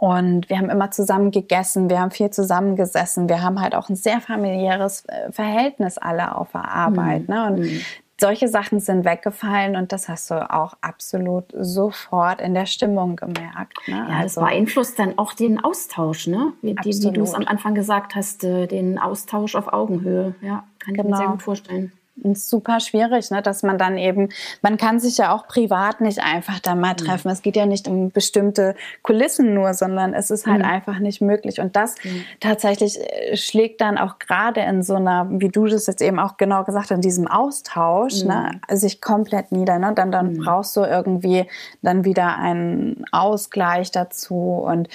Und 0.00 0.48
wir 0.48 0.58
haben 0.58 0.70
immer 0.70 0.92
zusammen 0.92 1.32
gegessen, 1.32 1.90
wir 1.90 2.00
haben 2.00 2.12
viel 2.12 2.30
zusammen 2.30 2.76
gesessen, 2.76 3.28
wir 3.28 3.42
haben 3.42 3.60
halt 3.60 3.74
auch 3.74 3.88
ein 3.88 3.96
sehr 3.96 4.20
familiäres 4.20 5.04
äh, 5.06 5.32
Verhältnis 5.32 5.98
alle 5.98 6.36
auf 6.36 6.52
der 6.52 6.72
Arbeit. 6.72 7.28
Mhm. 7.28 7.34
Ne? 7.34 7.46
Und 7.46 7.58
mhm 7.58 7.80
solche 8.20 8.48
Sachen 8.48 8.80
sind 8.80 9.04
weggefallen 9.04 9.76
und 9.76 9.92
das 9.92 10.08
hast 10.08 10.30
du 10.30 10.52
auch 10.52 10.74
absolut 10.80 11.44
sofort 11.56 12.40
in 12.40 12.52
der 12.52 12.66
Stimmung 12.66 13.16
gemerkt. 13.16 13.78
Ne? 13.86 13.96
Ja, 13.96 14.22
das 14.22 14.36
also, 14.36 14.40
beeinflusst 14.40 14.98
dann 14.98 15.18
auch 15.18 15.34
den 15.34 15.62
Austausch, 15.62 16.26
ne? 16.26 16.52
Wie, 16.60 16.74
die, 16.74 16.90
wie 16.90 17.12
du 17.12 17.22
es 17.22 17.34
am 17.34 17.46
Anfang 17.46 17.74
gesagt 17.74 18.16
hast, 18.16 18.42
äh, 18.42 18.66
den 18.66 18.98
Austausch 18.98 19.54
auf 19.54 19.72
Augenhöhe. 19.72 20.34
Ja, 20.40 20.64
kann 20.80 20.94
ich 20.94 21.02
mir 21.02 21.08
sehr 21.10 21.18
genau. 21.18 21.30
gut 21.32 21.42
vorstellen 21.42 21.92
super 22.34 22.80
schwierig, 22.80 23.30
ne? 23.30 23.42
dass 23.42 23.62
man 23.62 23.78
dann 23.78 23.96
eben, 23.98 24.28
man 24.62 24.76
kann 24.76 25.00
sich 25.00 25.18
ja 25.18 25.34
auch 25.34 25.46
privat 25.46 26.00
nicht 26.00 26.22
einfach 26.22 26.60
da 26.60 26.74
mal 26.74 26.92
mhm. 26.92 26.98
treffen. 26.98 27.28
Mhm. 27.28 27.32
Es 27.32 27.42
geht 27.42 27.56
ja 27.56 27.66
nicht 27.66 27.88
um 27.88 28.10
bestimmte 28.10 28.74
Kulissen 29.02 29.54
nur, 29.54 29.74
sondern 29.74 30.14
es 30.14 30.30
ist 30.30 30.46
halt 30.46 30.60
mhm. 30.60 30.68
einfach 30.68 30.98
nicht 30.98 31.20
möglich. 31.20 31.60
Und 31.60 31.76
das 31.76 31.94
mhm. 32.04 32.24
tatsächlich 32.40 32.98
äh, 32.98 33.36
schlägt 33.36 33.80
dann 33.80 33.98
auch 33.98 34.18
gerade 34.18 34.60
in 34.60 34.82
so 34.82 34.94
einer, 34.94 35.26
wie 35.30 35.48
du 35.48 35.66
das 35.66 35.86
jetzt 35.86 36.02
eben 36.02 36.18
auch 36.18 36.36
genau 36.36 36.64
gesagt 36.64 36.90
hast, 36.90 36.96
in 36.96 37.00
diesem 37.00 37.26
Austausch, 37.26 38.24
ne? 38.24 38.60
Mhm. 38.68 38.76
sich 38.76 39.00
komplett 39.00 39.52
nieder. 39.52 39.78
Ne? 39.78 39.92
Dann, 39.94 40.10
dann 40.10 40.34
mhm. 40.34 40.38
brauchst 40.38 40.76
du 40.76 40.80
irgendwie 40.82 41.46
dann 41.82 42.04
wieder 42.04 42.36
einen 42.38 43.04
Ausgleich 43.12 43.90
dazu. 43.90 44.34
Und 44.34 44.88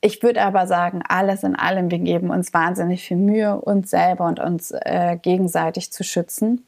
ich 0.00 0.22
würde 0.22 0.42
aber 0.42 0.66
sagen, 0.66 1.02
alles 1.08 1.42
in 1.42 1.56
allem, 1.56 1.90
wir 1.90 1.98
geben 1.98 2.30
uns 2.30 2.54
wahnsinnig 2.54 3.04
viel 3.04 3.16
Mühe, 3.16 3.60
uns 3.60 3.90
selber 3.90 4.26
und 4.26 4.40
uns 4.40 4.70
äh, 4.70 5.18
gegenseitig 5.20 5.92
zu 5.92 6.04
schützen 6.04 6.66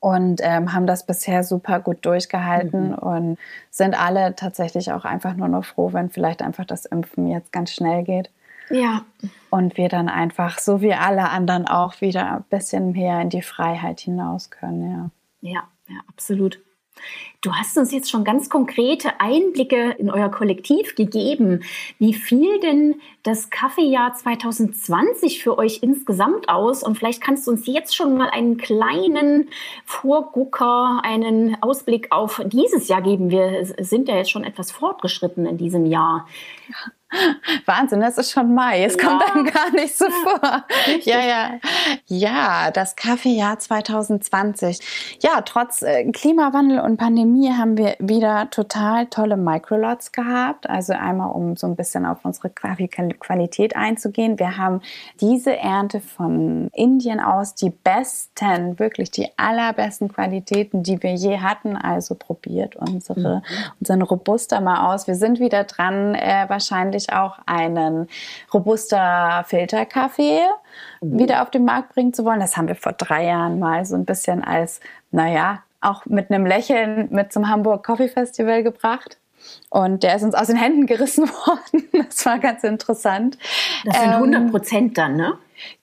und 0.00 0.40
ähm, 0.42 0.72
haben 0.72 0.86
das 0.86 1.06
bisher 1.06 1.44
super 1.44 1.78
gut 1.78 2.04
durchgehalten 2.04 2.88
mhm. 2.88 2.94
und 2.94 3.38
sind 3.70 3.94
alle 3.94 4.34
tatsächlich 4.34 4.92
auch 4.92 5.04
einfach 5.04 5.36
nur 5.36 5.46
noch 5.46 5.64
froh, 5.64 5.92
wenn 5.92 6.10
vielleicht 6.10 6.42
einfach 6.42 6.64
das 6.64 6.86
Impfen 6.86 7.28
jetzt 7.28 7.52
ganz 7.52 7.70
schnell 7.70 8.02
geht. 8.02 8.30
Ja. 8.68 9.04
Und 9.50 9.76
wir 9.76 9.88
dann 9.88 10.08
einfach, 10.08 10.58
so 10.58 10.80
wie 10.80 10.94
alle 10.94 11.30
anderen 11.30 11.68
auch, 11.68 12.00
wieder 12.00 12.36
ein 12.36 12.44
bisschen 12.50 12.92
mehr 12.92 13.20
in 13.20 13.28
die 13.28 13.42
Freiheit 13.42 14.00
hinaus 14.00 14.50
können, 14.50 14.90
ja. 14.90 15.50
Ja, 15.50 15.62
ja, 15.88 16.00
absolut. 16.08 16.58
Du 17.42 17.52
hast 17.52 17.76
uns 17.76 17.90
jetzt 17.90 18.08
schon 18.08 18.22
ganz 18.22 18.48
konkrete 18.48 19.20
Einblicke 19.20 19.96
in 19.98 20.12
euer 20.12 20.28
Kollektiv 20.28 20.94
gegeben. 20.94 21.64
Wie 21.98 22.14
fiel 22.14 22.60
denn 22.60 23.00
das 23.24 23.50
Kaffeejahr 23.50 24.14
2020 24.14 25.42
für 25.42 25.58
euch 25.58 25.82
insgesamt 25.82 26.48
aus? 26.48 26.84
Und 26.84 26.96
vielleicht 26.96 27.20
kannst 27.20 27.48
du 27.48 27.50
uns 27.50 27.66
jetzt 27.66 27.96
schon 27.96 28.16
mal 28.16 28.30
einen 28.30 28.58
kleinen 28.58 29.48
Vorgucker, 29.84 31.00
einen 31.02 31.60
Ausblick 31.60 32.12
auf 32.12 32.40
dieses 32.46 32.86
Jahr 32.86 33.02
geben. 33.02 33.30
Wir 33.30 33.66
sind 33.80 34.08
ja 34.08 34.14
jetzt 34.14 34.30
schon 34.30 34.44
etwas 34.44 34.70
fortgeschritten 34.70 35.44
in 35.44 35.58
diesem 35.58 35.84
Jahr. 35.84 36.28
Ja. 36.68 36.92
Wahnsinn, 37.66 38.00
das 38.00 38.18
ist 38.18 38.32
schon 38.32 38.54
Mai. 38.54 38.84
Es 38.84 38.96
ja. 38.96 39.08
kommt 39.08 39.22
einem 39.22 39.44
gar 39.46 39.70
nicht 39.70 39.96
so 39.96 40.06
vor. 40.08 40.64
Ja, 41.02 41.20
ja. 41.20 41.60
Ja, 42.06 42.70
das 42.70 42.96
Kaffeejahr 42.96 43.58
2020. 43.58 45.18
Ja, 45.20 45.42
trotz 45.42 45.82
äh, 45.82 46.10
Klimawandel 46.10 46.80
und 46.80 46.96
Pandemie 46.96 47.31
haben 47.50 47.76
wir 47.76 47.96
wieder 47.98 48.48
total 48.50 49.06
tolle 49.06 49.36
Microlots 49.36 50.12
gehabt. 50.12 50.68
Also 50.68 50.92
einmal, 50.92 51.30
um 51.30 51.56
so 51.56 51.66
ein 51.66 51.76
bisschen 51.76 52.04
auf 52.04 52.24
unsere 52.24 52.50
Qualität 52.50 53.76
einzugehen. 53.76 54.38
Wir 54.38 54.56
haben 54.56 54.80
diese 55.20 55.56
Ernte 55.56 56.00
von 56.00 56.68
Indien 56.72 57.20
aus 57.20 57.54
die 57.54 57.70
besten, 57.70 58.78
wirklich 58.78 59.10
die 59.10 59.28
allerbesten 59.36 60.12
Qualitäten, 60.12 60.82
die 60.82 61.02
wir 61.02 61.14
je 61.14 61.38
hatten. 61.38 61.76
Also 61.76 62.14
probiert 62.14 62.76
unsere, 62.76 63.36
mhm. 63.36 63.42
unseren 63.80 64.02
Robusta 64.02 64.60
mal 64.60 64.92
aus. 64.92 65.06
Wir 65.06 65.16
sind 65.16 65.40
wieder 65.40 65.64
dran, 65.64 66.14
äh, 66.14 66.44
wahrscheinlich 66.48 67.12
auch 67.12 67.38
einen 67.46 68.08
robuster 68.52 69.44
Filterkaffee 69.46 70.40
mhm. 71.00 71.18
wieder 71.18 71.42
auf 71.42 71.50
den 71.50 71.64
Markt 71.64 71.94
bringen 71.94 72.12
zu 72.12 72.24
wollen. 72.24 72.40
Das 72.40 72.56
haben 72.56 72.68
wir 72.68 72.76
vor 72.76 72.92
drei 72.92 73.26
Jahren 73.26 73.58
mal 73.58 73.84
so 73.84 73.94
ein 73.94 74.04
bisschen 74.04 74.42
als, 74.42 74.80
naja, 75.10 75.62
auch 75.82 76.06
mit 76.06 76.30
einem 76.30 76.46
Lächeln 76.46 77.08
mit 77.10 77.32
zum 77.32 77.48
Hamburg 77.48 77.84
Coffee 77.84 78.08
Festival 78.08 78.62
gebracht. 78.62 79.18
Und 79.70 80.04
der 80.04 80.16
ist 80.16 80.22
uns 80.22 80.34
aus 80.34 80.46
den 80.46 80.56
Händen 80.56 80.86
gerissen 80.86 81.28
worden. 81.46 81.88
Das 81.92 82.24
war 82.24 82.38
ganz 82.38 82.62
interessant. 82.62 83.38
Das 83.84 83.98
sind 84.00 84.10
100 84.10 84.40
ähm, 84.40 84.50
Prozent 84.50 84.98
dann, 84.98 85.16
ne? 85.16 85.34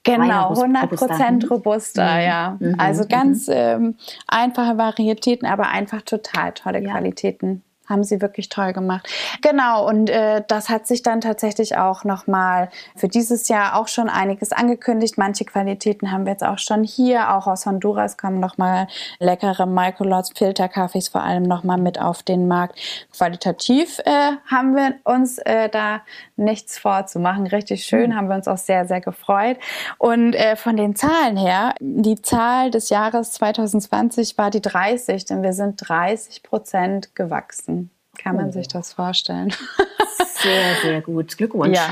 Genau, 0.03 0.49
100 0.49 0.89
Prozent 0.89 1.49
robuster, 1.49 2.15
mhm. 2.15 2.21
ja. 2.21 2.57
Mhm. 2.59 2.75
Also 2.77 3.05
ganz 3.07 3.47
mhm. 3.47 3.53
ähm, 3.55 3.95
einfache 4.27 4.77
Varietäten, 4.77 5.47
aber 5.47 5.69
einfach 5.69 6.01
total 6.01 6.53
tolle 6.53 6.81
ja. 6.81 6.91
Qualitäten 6.91 7.63
haben 7.89 8.04
sie 8.04 8.21
wirklich 8.21 8.49
toll 8.49 8.71
gemacht. 8.71 9.10
Genau, 9.41 9.88
und 9.88 10.10
äh, 10.10 10.43
das 10.47 10.69
hat 10.69 10.88
sich 10.88 11.02
dann 11.02 11.21
tatsächlich 11.21 11.78
auch 11.78 12.04
nochmal 12.04 12.69
für 12.95 13.08
dieses 13.08 13.47
Jahr 13.47 13.75
auch 13.75 13.88
schon 13.88 14.10
einiges 14.10 14.52
angekündigt. 14.52 15.17
Manche 15.17 15.43
Qualitäten 15.45 16.12
haben 16.12 16.25
wir 16.25 16.34
jetzt 16.34 16.43
auch 16.43 16.60
schon 16.60 16.84
hier. 16.84 17.34
Auch 17.36 17.47
aus 17.47 17.65
Honduras 17.65 18.17
kommen 18.17 18.39
nochmal 18.39 18.88
leckere 19.19 19.65
Microlots, 19.65 20.32
Filterkaffees 20.36 21.10
vor 21.10 21.23
allem 21.23 21.43
nochmal 21.43 21.78
mit 21.78 21.99
auf 21.99 22.23
den 22.23 22.47
Markt. 22.47 22.80
Qualitativ 23.12 23.99
äh, 24.06 24.34
haben 24.49 24.75
wir 24.75 24.95
uns 25.04 25.39
äh, 25.39 25.69
da 25.69 26.02
nichts 26.36 26.78
vorzumachen. 26.78 27.47
Richtig 27.47 27.86
schön, 27.86 28.12
mhm. 28.12 28.15
haben 28.15 28.28
wir 28.30 28.36
uns 28.36 28.47
auch 28.47 28.58
sehr, 28.58 28.88
sehr 28.88 29.02
gefreut. 29.02 29.58
Und 29.97 30.34
äh, 30.34 30.56
von 30.56 30.78
den 30.78 30.95
Zahlen 30.95 31.38
her, 31.38 31.73
die 31.80 32.21
Zahl 32.21 32.71
des 32.71 32.89
Jahres 32.89 33.32
2020 33.34 34.38
war 34.38 34.52
die 34.52 34.62
30, 34.62 35.25
denn 35.25 35.43
wir 35.43 35.54
sind 35.54 35.78
30 35.88 36.43
Prozent 36.43 37.15
gewachsen. 37.15 37.78
Kann 38.21 38.36
man 38.36 38.49
oh. 38.49 38.51
sich 38.51 38.67
das 38.67 38.93
vorstellen? 38.93 39.53
Sehr, 40.41 40.75
sehr 40.82 41.01
gut. 41.01 41.38
Glückwunsch. 41.38 41.77
Ja, 41.77 41.89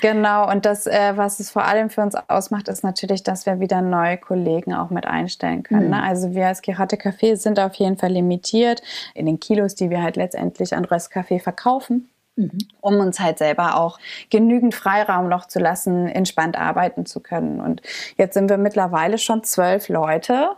genau. 0.00 0.50
Und 0.50 0.66
das, 0.66 0.86
äh, 0.86 1.12
was 1.16 1.38
es 1.38 1.50
vor 1.50 1.64
allem 1.64 1.88
für 1.88 2.02
uns 2.02 2.16
ausmacht, 2.28 2.68
ist 2.68 2.82
natürlich, 2.82 3.22
dass 3.22 3.46
wir 3.46 3.60
wieder 3.60 3.80
neue 3.80 4.18
Kollegen 4.18 4.74
auch 4.74 4.90
mit 4.90 5.06
einstellen 5.06 5.62
können. 5.62 5.86
Mhm. 5.86 5.90
Ne? 5.90 6.02
Also 6.02 6.34
wir 6.34 6.48
als 6.48 6.62
Girate 6.62 6.96
Café 6.96 7.36
sind 7.36 7.60
auf 7.60 7.74
jeden 7.74 7.96
Fall 7.96 8.10
limitiert 8.10 8.82
in 9.14 9.26
den 9.26 9.38
Kilos, 9.38 9.74
die 9.74 9.90
wir 9.90 10.02
halt 10.02 10.16
letztendlich 10.16 10.74
an 10.74 10.84
Röstkaffee 10.84 11.38
verkaufen. 11.38 12.08
Mhm. 12.38 12.58
um 12.82 12.96
uns 13.00 13.18
halt 13.18 13.38
selber 13.38 13.80
auch 13.80 13.98
genügend 14.28 14.74
Freiraum 14.74 15.30
noch 15.30 15.46
zu 15.46 15.58
lassen, 15.58 16.06
entspannt 16.06 16.58
arbeiten 16.58 17.06
zu 17.06 17.20
können. 17.20 17.62
Und 17.62 17.80
jetzt 18.18 18.34
sind 18.34 18.50
wir 18.50 18.58
mittlerweile 18.58 19.16
schon 19.16 19.42
zwölf 19.42 19.88
Leute 19.88 20.50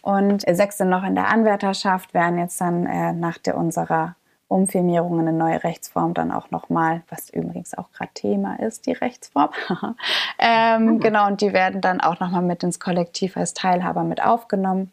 und 0.00 0.46
sechs 0.50 0.78
sind 0.78 0.88
noch 0.88 1.04
in 1.04 1.14
der 1.14 1.28
Anwärterschaft, 1.28 2.14
werden 2.14 2.38
jetzt 2.38 2.58
dann 2.58 2.86
äh, 2.86 3.12
nach 3.12 3.36
der 3.36 3.58
unserer 3.58 4.16
Umfirmierung 4.48 5.18
eine 5.18 5.32
neue 5.32 5.64
Rechtsform 5.64 6.14
dann 6.14 6.30
auch 6.30 6.50
nochmal, 6.50 7.02
was 7.08 7.30
übrigens 7.30 7.76
auch 7.76 7.90
gerade 7.92 8.12
Thema 8.14 8.60
ist, 8.60 8.86
die 8.86 8.92
Rechtsform. 8.92 9.50
ähm, 10.38 10.84
mhm. 10.84 11.00
Genau, 11.00 11.26
und 11.26 11.40
die 11.40 11.52
werden 11.52 11.80
dann 11.80 12.00
auch 12.00 12.20
nochmal 12.20 12.42
mit 12.42 12.62
ins 12.62 12.78
Kollektiv 12.78 13.36
als 13.36 13.54
Teilhaber 13.54 14.04
mit 14.04 14.22
aufgenommen. 14.22 14.92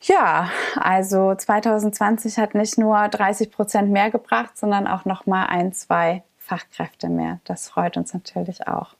Ja, 0.00 0.50
also 0.76 1.34
2020 1.34 2.38
hat 2.38 2.54
nicht 2.54 2.76
nur 2.76 3.08
30 3.08 3.50
Prozent 3.52 3.90
mehr 3.90 4.10
gebracht, 4.10 4.58
sondern 4.58 4.86
auch 4.86 5.04
nochmal 5.04 5.46
ein, 5.46 5.72
zwei 5.72 6.22
Fachkräfte 6.38 7.08
mehr. 7.08 7.38
Das 7.44 7.68
freut 7.68 7.96
uns 7.96 8.14
natürlich 8.14 8.66
auch. 8.66 8.95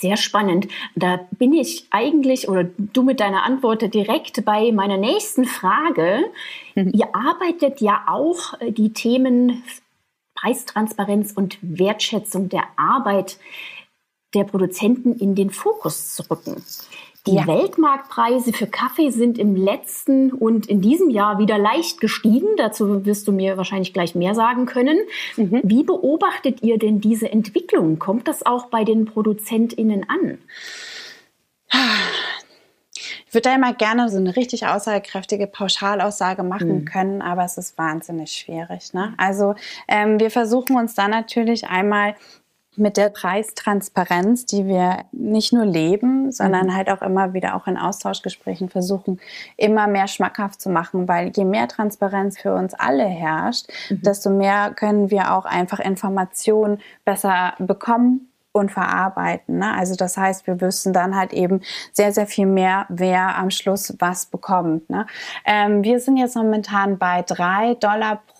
Sehr 0.00 0.16
spannend. 0.16 0.66
Da 0.94 1.28
bin 1.32 1.52
ich 1.52 1.86
eigentlich 1.90 2.48
oder 2.48 2.64
du 2.64 3.02
mit 3.02 3.20
deiner 3.20 3.42
Antwort 3.42 3.92
direkt 3.92 4.44
bei 4.46 4.72
meiner 4.72 4.96
nächsten 4.96 5.44
Frage. 5.44 6.24
Mhm. 6.74 6.92
Ihr 6.94 7.14
arbeitet 7.14 7.82
ja 7.82 8.04
auch 8.06 8.58
äh, 8.60 8.72
die 8.72 8.94
Themen 8.94 9.62
Preistransparenz 10.34 11.32
und 11.32 11.58
Wertschätzung 11.60 12.48
der 12.48 12.64
Arbeit 12.76 13.38
der 14.32 14.44
Produzenten 14.44 15.18
in 15.18 15.34
den 15.34 15.50
Fokus 15.50 16.14
zu 16.14 16.22
rücken. 16.30 16.64
Die 17.26 17.34
ja. 17.34 17.46
Weltmarktpreise 17.46 18.52
für 18.52 18.66
Kaffee 18.66 19.10
sind 19.10 19.38
im 19.38 19.54
letzten 19.54 20.32
und 20.32 20.66
in 20.66 20.80
diesem 20.80 21.10
Jahr 21.10 21.38
wieder 21.38 21.58
leicht 21.58 22.00
gestiegen. 22.00 22.48
Dazu 22.56 23.04
wirst 23.04 23.28
du 23.28 23.32
mir 23.32 23.58
wahrscheinlich 23.58 23.92
gleich 23.92 24.14
mehr 24.14 24.34
sagen 24.34 24.64
können. 24.64 24.98
Mhm. 25.36 25.60
Wie 25.62 25.82
beobachtet 25.82 26.62
ihr 26.62 26.78
denn 26.78 27.00
diese 27.00 27.30
Entwicklung? 27.30 27.98
Kommt 27.98 28.26
das 28.26 28.46
auch 28.46 28.66
bei 28.66 28.84
den 28.84 29.04
ProduzentInnen 29.04 30.06
an? 30.08 30.38
Ich 33.30 33.34
würde 33.34 33.50
da 33.50 33.54
immer 33.54 33.74
gerne 33.74 34.08
so 34.08 34.16
eine 34.16 34.34
richtig 34.34 34.66
aussagekräftige 34.66 35.46
Pauschalaussage 35.46 36.42
machen 36.42 36.80
mhm. 36.80 36.84
können, 36.84 37.22
aber 37.22 37.44
es 37.44 37.58
ist 37.58 37.78
wahnsinnig 37.78 38.32
schwierig. 38.32 38.92
Ne? 38.92 39.14
Also 39.18 39.54
ähm, 39.86 40.18
wir 40.18 40.32
versuchen 40.32 40.76
uns 40.76 40.96
da 40.96 41.06
natürlich 41.06 41.68
einmal 41.68 42.16
mit 42.76 42.96
der 42.96 43.08
Preistransparenz, 43.08 44.46
die 44.46 44.66
wir 44.66 45.04
nicht 45.12 45.52
nur 45.52 45.64
leben, 45.66 46.30
sondern 46.30 46.68
mhm. 46.68 46.76
halt 46.76 46.90
auch 46.90 47.02
immer 47.02 47.34
wieder 47.34 47.56
auch 47.56 47.66
in 47.66 47.76
Austauschgesprächen 47.76 48.68
versuchen, 48.68 49.20
immer 49.56 49.86
mehr 49.86 50.06
schmackhaft 50.06 50.60
zu 50.60 50.70
machen, 50.70 51.08
weil 51.08 51.32
je 51.34 51.44
mehr 51.44 51.68
Transparenz 51.68 52.38
für 52.38 52.54
uns 52.54 52.74
alle 52.74 53.04
herrscht, 53.04 53.66
mhm. 53.90 54.02
desto 54.02 54.30
mehr 54.30 54.72
können 54.74 55.10
wir 55.10 55.34
auch 55.34 55.44
einfach 55.44 55.80
Informationen 55.80 56.80
besser 57.04 57.54
bekommen 57.58 58.30
und 58.52 58.72
verarbeiten. 58.72 59.58
Ne? 59.58 59.74
Also 59.74 59.94
das 59.94 60.16
heißt, 60.16 60.46
wir 60.46 60.60
wüssten 60.60 60.92
dann 60.92 61.16
halt 61.16 61.32
eben 61.32 61.60
sehr, 61.92 62.12
sehr 62.12 62.26
viel 62.26 62.46
mehr, 62.46 62.86
wer 62.88 63.36
am 63.36 63.50
Schluss 63.50 63.94
was 63.98 64.26
bekommt. 64.26 64.90
Ne? 64.90 65.06
Ähm, 65.44 65.84
wir 65.84 66.00
sind 66.00 66.16
jetzt 66.16 66.34
momentan 66.34 66.98
bei 66.98 67.22
drei 67.22 67.74
Dollar 67.74 68.22
pro 68.26 68.39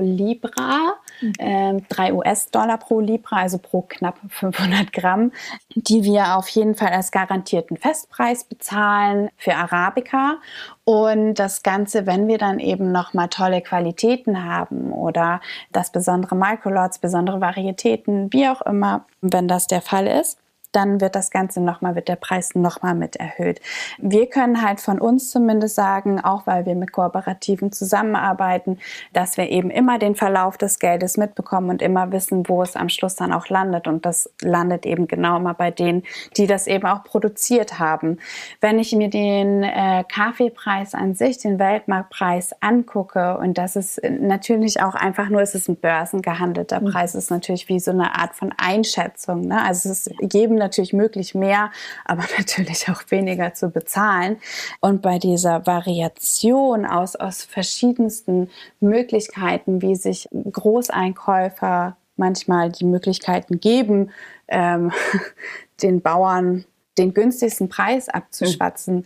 Libra 0.00 0.94
äh, 1.38 1.80
3 1.88 2.12
US-Dollar 2.14 2.78
pro 2.78 3.00
Libra, 3.00 3.38
also 3.38 3.58
pro 3.58 3.82
knapp 3.82 4.18
500 4.28 4.92
Gramm, 4.92 5.32
die 5.74 6.04
wir 6.04 6.36
auf 6.36 6.48
jeden 6.48 6.74
Fall 6.74 6.88
als 6.88 7.10
garantierten 7.10 7.76
Festpreis 7.76 8.44
bezahlen 8.44 9.30
für 9.36 9.54
Arabica. 9.54 10.38
Und 10.84 11.34
das 11.34 11.62
Ganze, 11.62 12.06
wenn 12.06 12.28
wir 12.28 12.38
dann 12.38 12.58
eben 12.60 12.92
nochmal 12.92 13.28
tolle 13.28 13.60
Qualitäten 13.60 14.44
haben 14.44 14.92
oder 14.92 15.40
das 15.72 15.92
besondere 15.92 16.34
Microlots, 16.34 16.98
besondere 16.98 17.40
Varietäten, 17.40 18.32
wie 18.32 18.48
auch 18.48 18.62
immer, 18.62 19.04
wenn 19.20 19.48
das 19.48 19.66
der 19.66 19.82
Fall 19.82 20.06
ist, 20.06 20.38
dann 20.72 21.00
wird 21.00 21.14
das 21.14 21.30
Ganze 21.30 21.60
nochmal, 21.60 21.94
wird 21.94 22.08
der 22.08 22.16
Preis 22.16 22.54
nochmal 22.54 22.94
mit 22.94 23.16
erhöht. 23.16 23.60
Wir 23.98 24.28
können 24.28 24.62
halt 24.62 24.80
von 24.80 25.00
uns 25.00 25.30
zumindest 25.30 25.74
sagen, 25.74 26.20
auch 26.20 26.46
weil 26.46 26.66
wir 26.66 26.74
mit 26.74 26.92
Kooperativen 26.92 27.72
zusammenarbeiten, 27.72 28.78
dass 29.12 29.36
wir 29.36 29.48
eben 29.48 29.70
immer 29.70 29.98
den 29.98 30.14
Verlauf 30.14 30.58
des 30.58 30.78
Geldes 30.78 31.16
mitbekommen 31.16 31.70
und 31.70 31.82
immer 31.82 32.12
wissen, 32.12 32.48
wo 32.48 32.62
es 32.62 32.76
am 32.76 32.88
Schluss 32.88 33.16
dann 33.16 33.32
auch 33.32 33.48
landet. 33.48 33.88
Und 33.88 34.04
das 34.04 34.30
landet 34.42 34.84
eben 34.84 35.08
genau 35.08 35.38
immer 35.38 35.54
bei 35.54 35.70
denen, 35.70 36.02
die 36.36 36.46
das 36.46 36.66
eben 36.66 36.86
auch 36.86 37.02
produziert 37.02 37.78
haben. 37.78 38.18
Wenn 38.60 38.78
ich 38.78 38.92
mir 38.92 39.08
den 39.08 39.62
äh, 39.62 40.04
Kaffeepreis 40.08 40.94
an 40.94 41.14
sich, 41.14 41.38
den 41.38 41.58
Weltmarktpreis 41.58 42.54
angucke, 42.60 43.38
und 43.38 43.56
das 43.56 43.76
ist 43.76 44.00
natürlich 44.04 44.82
auch 44.82 44.94
einfach 44.94 45.30
nur, 45.30 45.40
es 45.40 45.54
ist 45.54 45.68
ein 45.68 45.76
börsengehandelter 45.76 46.80
mhm. 46.80 46.90
Preis, 46.90 47.14
ist 47.14 47.30
natürlich 47.30 47.68
wie 47.68 47.80
so 47.80 47.90
eine 47.90 48.14
Art 48.18 48.34
von 48.34 48.52
Einschätzung. 48.58 49.42
Ne? 49.42 49.62
Also 49.62 49.88
es 49.88 50.06
ist 50.06 50.14
jedem 50.32 50.57
natürlich 50.58 50.92
möglich, 50.92 51.34
mehr, 51.34 51.70
aber 52.04 52.24
natürlich 52.38 52.88
auch 52.90 53.02
weniger 53.08 53.54
zu 53.54 53.70
bezahlen. 53.70 54.38
Und 54.80 55.02
bei 55.02 55.18
dieser 55.18 55.66
Variation 55.66 56.84
aus, 56.86 57.16
aus 57.16 57.44
verschiedensten 57.44 58.50
Möglichkeiten, 58.80 59.82
wie 59.82 59.96
sich 59.96 60.28
Großeinkäufer 60.32 61.96
manchmal 62.16 62.70
die 62.70 62.84
Möglichkeiten 62.84 63.60
geben, 63.60 64.10
ähm, 64.48 64.92
den 65.82 66.02
Bauern 66.02 66.64
den 66.98 67.14
günstigsten 67.14 67.68
Preis 67.68 68.08
abzuschwatzen, 68.08 68.96
mhm. 68.96 69.04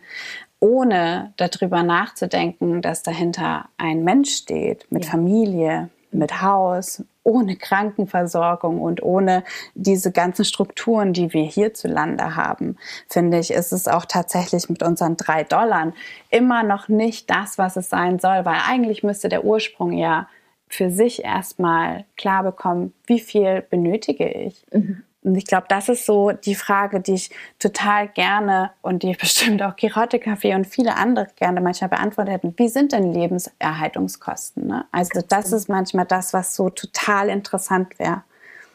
ohne 0.61 1.35
darüber 1.37 1.83
nachzudenken, 1.83 2.83
dass 2.83 3.03
dahinter 3.03 3.69
ein 3.77 4.03
Mensch 4.03 4.35
steht 4.35 4.91
mit 4.91 5.05
ja. 5.05 5.11
Familie, 5.11 5.91
mit 6.11 6.43
Haus, 6.43 7.05
ohne 7.25 7.57
Krankenversorgung 7.57 8.81
und 8.81 9.03
ohne 9.03 9.45
diese 9.75 10.13
ganzen 10.13 10.45
Strukturen, 10.45 11.13
die 11.13 11.33
wir 11.33 11.45
hierzulande 11.45 12.37
haben, 12.37 12.77
finde 13.09 13.39
ich, 13.39 13.53
ist 13.53 13.73
es 13.73 13.89
auch 13.89 14.05
tatsächlich 14.05 14.69
mit 14.69 14.83
unseren 14.83 15.17
drei 15.17 15.45
Dollar 15.45 15.93
immer 16.31 16.63
noch 16.63 16.89
nicht 16.89 17.31
das, 17.31 17.59
was 17.59 17.77
es 17.77 17.91
sein 17.91 18.19
soll, 18.19 18.45
weil 18.45 18.59
eigentlich 18.69 19.03
müsste 19.03 19.29
der 19.29 19.45
Ursprung 19.45 19.93
ja 19.93 20.29
für 20.69 20.91
sich 20.91 21.23
erstmal 21.23 22.07
klar 22.17 22.43
bekommen, 22.43 22.95
wie 23.07 23.21
viel 23.21 23.63
benötige 23.63 24.29
ich. 24.29 24.65
Mhm. 24.73 25.03
Und 25.25 25.37
ich 25.37 25.47
glaube, 25.47 25.67
das 25.69 25.89
ist 25.89 26.05
so 26.05 26.33
die 26.33 26.55
Frage, 26.55 27.01
die 27.01 27.15
ich 27.15 27.31
total 27.59 28.09
gerne 28.09 28.73
und 28.83 29.03
die 29.03 29.13
bestimmt 29.21 29.63
auch 29.63 29.77
Kirotte 29.77 30.19
Café 30.19 30.55
und 30.55 30.67
viele 30.67 30.97
andere 30.97 31.29
gerne 31.37 31.61
manchmal 31.61 31.91
beantwortet 31.91 32.35
hätten. 32.35 32.55
Wie 32.57 32.69
sind 32.69 32.93
denn 32.93 33.13
Lebenserhaltungskosten? 33.13 34.67
Ne? 34.67 34.85
Also 34.91 35.21
das 35.27 35.53
ist 35.53 35.69
manchmal 35.69 36.07
das, 36.07 36.33
was 36.33 36.55
so 36.55 36.71
total 36.71 37.29
interessant 37.29 37.99
wäre. 37.99 38.23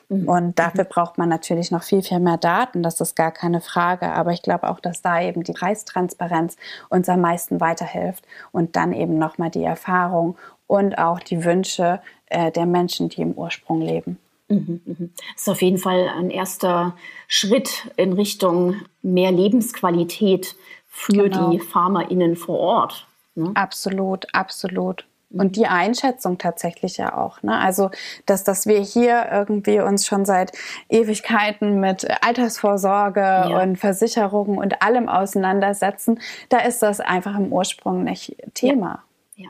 Mhm. 0.10 0.30
Und 0.30 0.60
dafür 0.60 0.86
braucht 0.86 1.18
man 1.18 1.28
natürlich 1.28 1.72
noch 1.72 1.84
viel, 1.84 2.02
viel 2.02 2.20
mehr 2.20 2.38
Daten, 2.38 2.82
das 2.82 3.02
ist 3.02 3.16
gar 3.16 3.32
keine 3.32 3.60
Frage. 3.60 4.08
Aber 4.14 4.32
ich 4.32 4.42
glaube 4.42 4.70
auch, 4.70 4.80
dass 4.80 5.02
da 5.02 5.22
eben 5.22 5.44
die 5.44 5.54
Preistransparenz 5.54 6.56
uns 6.90 7.10
am 7.10 7.22
meisten 7.22 7.60
weiterhilft 7.60 8.26
und 8.52 8.76
dann 8.76 8.94
eben 8.94 9.18
nochmal 9.18 9.50
die 9.50 9.64
Erfahrung 9.64 10.38
und 10.66 10.98
auch 10.98 11.20
die 11.20 11.44
Wünsche 11.44 12.02
äh, 12.28 12.52
der 12.52 12.66
Menschen, 12.66 13.10
die 13.10 13.22
im 13.22 13.34
Ursprung 13.34 13.82
leben. 13.82 14.18
Mhm, 14.50 14.82
mhm. 14.86 15.14
Das 15.34 15.42
ist 15.42 15.50
auf 15.50 15.62
jeden 15.62 15.78
Fall 15.78 16.10
ein 16.10 16.30
erster 16.30 16.96
Schritt 17.28 17.92
in 17.98 18.14
Richtung 18.14 18.82
mehr 19.02 19.32
Lebensqualität 19.32 20.56
für 20.88 21.30
genau. 21.30 21.52
die 21.52 21.60
FarmerInnen 21.60 22.36
vor 22.36 22.60
Ort. 22.60 23.08
Ne? 23.36 23.52
Absolut, 23.54 24.26
absolut. 24.34 25.06
Mhm. 25.30 25.40
Und 25.40 25.56
die 25.56 25.68
Einschätzung 25.68 26.38
tatsächlich 26.38 26.98
ja 26.98 27.18
auch. 27.18 27.44
Ne? 27.44 27.58
Also, 27.58 27.92
dass, 28.26 28.44
dass 28.44 28.66
wir 28.66 28.80
hier 28.80 29.28
irgendwie 29.32 29.80
uns 29.80 30.06
schon 30.06 30.26
seit 30.26 30.54
Ewigkeiten 30.90 31.80
mit 31.80 32.08
Altersvorsorge 32.24 33.20
ja. 33.20 33.62
und 33.62 33.78
Versicherungen 33.78 34.58
und 34.58 34.82
allem 34.82 35.10
auseinandersetzen, 35.10 36.20
da 36.50 36.60
ist 36.60 36.82
das 36.82 37.00
einfach 37.00 37.36
im 37.36 37.52
Ursprung 37.52 38.04
nicht 38.04 38.38
Thema. 38.54 39.04
Ja. 39.36 39.46
ja. 39.46 39.50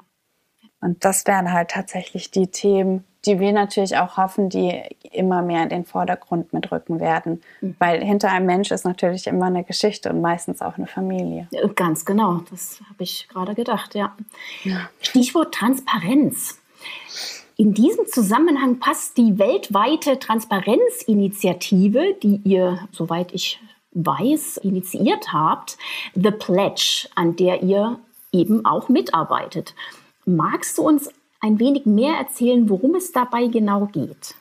Und 0.82 1.06
das 1.06 1.26
wären 1.28 1.54
halt 1.54 1.70
tatsächlich 1.70 2.32
die 2.32 2.48
Themen, 2.48 3.06
die 3.28 3.40
wir 3.40 3.52
natürlich 3.52 3.98
auch 3.98 4.18
hoffen, 4.18 4.50
die 4.50 4.82
immer 5.12 5.42
mehr 5.42 5.64
in 5.64 5.70
den 5.70 5.86
Vordergrund 5.86 6.54
mitrücken 6.54 7.00
werden. 7.00 7.42
Mhm. 7.62 7.76
Weil 7.80 8.04
hinter 8.04 8.32
einem 8.32 8.46
Mensch 8.46 8.72
ist 8.72 8.86
natürlich 8.86 9.28
immer 9.28 9.48
eine 9.48 9.64
Geschichte 9.64 10.10
und 10.10 10.22
meistens 10.22 10.62
auch 10.62 10.78
eine 10.78 10.88
Familie. 10.88 11.48
Ganz 11.76 12.06
genau, 12.06 12.42
das 12.50 12.82
habe 12.90 13.04
ich 13.04 13.28
gerade 13.28 13.54
gedacht, 13.54 13.96
ja. 13.96 14.16
ja. 14.64 14.90
Stichwort 15.02 15.54
Transparenz. 15.54 16.60
In 17.58 17.74
diesem 17.74 18.06
Zusammenhang 18.06 18.80
passt 18.80 19.18
die 19.18 19.40
weltweite 19.40 20.20
Transparenzinitiative, 20.20 22.16
die 22.22 22.40
ihr, 22.44 22.88
soweit 22.92 23.34
ich 23.34 23.60
weiß, 23.94 24.58
initiiert 24.58 25.34
habt, 25.34 25.78
The 26.14 26.32
Pledge, 26.32 27.10
an 27.16 27.36
der 27.36 27.64
ihr 27.64 28.00
eben 28.32 28.64
auch 28.66 28.90
mitarbeitet. 28.90 29.74
Magst 30.26 30.78
du 30.78 30.84
uns 30.84 31.10
ein 31.40 31.60
wenig 31.60 31.86
mehr 31.86 32.16
erzählen, 32.16 32.70
worum 32.70 32.96
es 32.96 33.12
dabei 33.12 33.48
genau 33.48 33.86
geht? 33.86 34.36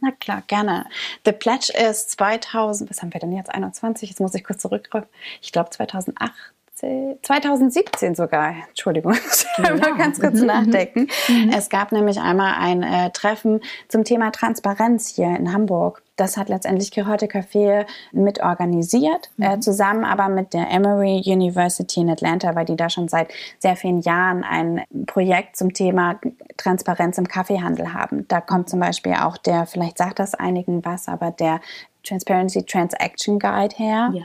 Na 0.00 0.12
klar, 0.12 0.42
gerne. 0.46 0.86
The 1.24 1.32
Pledge 1.32 1.72
ist 1.76 2.10
2000, 2.12 2.88
was 2.88 3.02
haben 3.02 3.12
wir 3.12 3.20
denn 3.20 3.32
jetzt, 3.32 3.50
21? 3.50 4.08
Jetzt 4.08 4.20
muss 4.20 4.34
ich 4.34 4.44
kurz 4.44 4.62
zurückkommen. 4.62 5.06
Ich 5.42 5.52
glaube 5.52 5.70
2008 5.70 6.32
2017 6.80 8.14
sogar, 8.14 8.54
Entschuldigung, 8.68 9.12
ich 9.58 9.64
ja. 9.64 9.74
mal 9.76 9.96
ganz 9.96 10.20
kurz 10.20 10.40
mhm. 10.40 10.46
nachdenken. 10.46 11.08
Mhm. 11.28 11.52
Es 11.56 11.68
gab 11.68 11.92
nämlich 11.92 12.18
einmal 12.20 12.54
ein 12.58 12.82
äh, 12.82 13.10
Treffen 13.10 13.60
zum 13.88 14.04
Thema 14.04 14.30
Transparenz 14.30 15.08
hier 15.08 15.28
in 15.36 15.52
Hamburg. 15.52 16.02
Das 16.16 16.36
hat 16.36 16.48
letztendlich 16.48 16.90
Kirote 16.90 17.26
Café 17.26 17.86
mit 18.12 18.42
organisiert, 18.42 19.30
äh, 19.38 19.48
mhm. 19.48 19.54
äh, 19.54 19.60
zusammen 19.60 20.04
aber 20.04 20.28
mit 20.28 20.54
der 20.54 20.70
Emory 20.70 21.22
University 21.24 22.00
in 22.00 22.10
Atlanta, 22.10 22.54
weil 22.54 22.64
die 22.64 22.76
da 22.76 22.88
schon 22.88 23.08
seit 23.08 23.32
sehr 23.58 23.76
vielen 23.76 24.00
Jahren 24.00 24.44
ein 24.44 24.82
Projekt 25.06 25.56
zum 25.56 25.72
Thema 25.72 26.18
Transparenz 26.56 27.18
im 27.18 27.28
Kaffeehandel 27.28 27.92
haben. 27.92 28.26
Da 28.28 28.40
kommt 28.40 28.70
zum 28.70 28.80
Beispiel 28.80 29.14
auch 29.14 29.36
der, 29.36 29.66
vielleicht 29.66 29.98
sagt 29.98 30.18
das 30.18 30.34
einigen 30.34 30.84
was, 30.84 31.08
aber 31.08 31.30
der 31.30 31.60
Transparency 32.04 32.64
Transaction 32.64 33.38
Guide 33.38 33.76
her. 33.76 34.10
Ja 34.14 34.22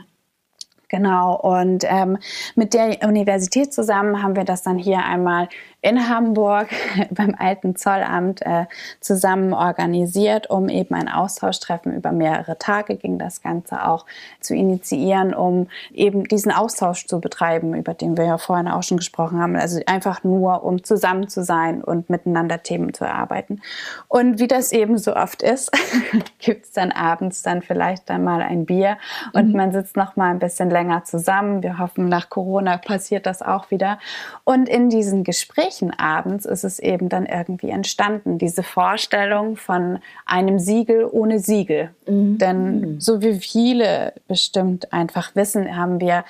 Genau, 0.88 1.34
und 1.34 1.84
ähm, 1.88 2.18
mit 2.54 2.72
der 2.72 3.02
Universität 3.02 3.74
zusammen 3.74 4.22
haben 4.22 4.36
wir 4.36 4.44
das 4.44 4.62
dann 4.62 4.78
hier 4.78 5.04
einmal 5.04 5.48
in 5.86 6.08
Hamburg 6.08 6.68
beim 7.10 7.36
alten 7.38 7.76
Zollamt 7.76 8.42
äh, 8.42 8.66
zusammen 9.00 9.52
organisiert, 9.52 10.50
um 10.50 10.68
eben 10.68 10.96
ein 10.96 11.08
Austauschtreffen 11.08 11.94
über 11.94 12.10
mehrere 12.10 12.58
Tage 12.58 12.96
ging 12.96 13.18
das 13.18 13.40
Ganze 13.40 13.86
auch 13.86 14.04
zu 14.40 14.56
initiieren, 14.56 15.32
um 15.32 15.68
eben 15.92 16.24
diesen 16.24 16.50
Austausch 16.50 17.06
zu 17.06 17.20
betreiben, 17.20 17.72
über 17.74 17.94
den 17.94 18.16
wir 18.16 18.24
ja 18.24 18.36
vorhin 18.36 18.66
auch 18.66 18.82
schon 18.82 18.96
gesprochen 18.96 19.38
haben. 19.38 19.54
Also 19.54 19.80
einfach 19.86 20.24
nur, 20.24 20.64
um 20.64 20.82
zusammen 20.82 21.28
zu 21.28 21.44
sein 21.44 21.84
und 21.84 22.10
miteinander 22.10 22.64
Themen 22.64 22.92
zu 22.92 23.04
erarbeiten. 23.04 23.62
Und 24.08 24.40
wie 24.40 24.48
das 24.48 24.72
eben 24.72 24.98
so 24.98 25.14
oft 25.14 25.42
ist, 25.42 25.70
gibt 26.40 26.64
es 26.64 26.72
dann 26.72 26.90
abends 26.90 27.42
dann 27.42 27.62
vielleicht 27.62 28.10
dann 28.10 28.24
mal 28.24 28.42
ein 28.42 28.66
Bier 28.66 28.98
und 29.34 29.50
mhm. 29.50 29.56
man 29.56 29.72
sitzt 29.72 29.96
noch 29.96 30.16
mal 30.16 30.30
ein 30.30 30.40
bisschen 30.40 30.68
länger 30.68 31.04
zusammen. 31.04 31.62
Wir 31.62 31.78
hoffen, 31.78 32.08
nach 32.08 32.28
Corona 32.28 32.76
passiert 32.76 33.24
das 33.24 33.40
auch 33.40 33.70
wieder. 33.70 34.00
Und 34.42 34.68
in 34.68 34.90
diesen 34.90 35.22
Gesprächen 35.22 35.75
Abends 35.92 36.44
ist 36.44 36.64
es 36.64 36.78
eben 36.78 37.08
dann 37.08 37.26
irgendwie 37.26 37.70
entstanden, 37.70 38.38
diese 38.38 38.62
Vorstellung 38.62 39.56
von 39.56 39.98
einem 40.24 40.58
Siegel 40.58 41.08
ohne 41.10 41.38
Siegel. 41.38 41.90
Mhm. 42.06 42.38
Denn 42.38 43.00
so 43.00 43.22
wie 43.22 43.34
viele 43.34 44.14
bestimmt 44.28 44.92
einfach 44.92 45.34
wissen, 45.34 45.76
haben 45.76 46.00
wir 46.00 46.24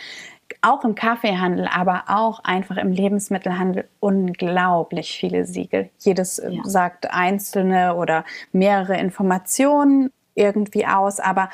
auch 0.63 0.85
im 0.85 0.95
Kaffeehandel, 0.95 1.69
aber 1.69 2.05
auch 2.09 2.41
einfach 2.45 2.77
im 2.77 2.93
Lebensmittelhandel 2.93 3.87
unglaublich 4.01 5.17
viele 5.19 5.45
Siegel. 5.47 5.91
Jedes 5.99 6.39
äh, 6.39 6.51
ja. 6.51 6.63
sagt 6.65 7.11
einzelne 7.11 7.95
oder 7.95 8.25
mehrere 8.53 8.97
Informationen 8.97 10.11
irgendwie 10.35 10.87
aus, 10.87 11.21
aber 11.21 11.51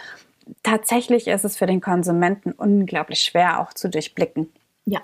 tatsächlich 0.63 1.29
ist 1.29 1.45
es 1.45 1.57
für 1.57 1.67
den 1.67 1.81
Konsumenten 1.81 2.53
unglaublich 2.53 3.21
schwer 3.21 3.61
auch 3.61 3.73
zu 3.73 3.89
durchblicken. 3.89 4.53
Ja. 4.85 5.01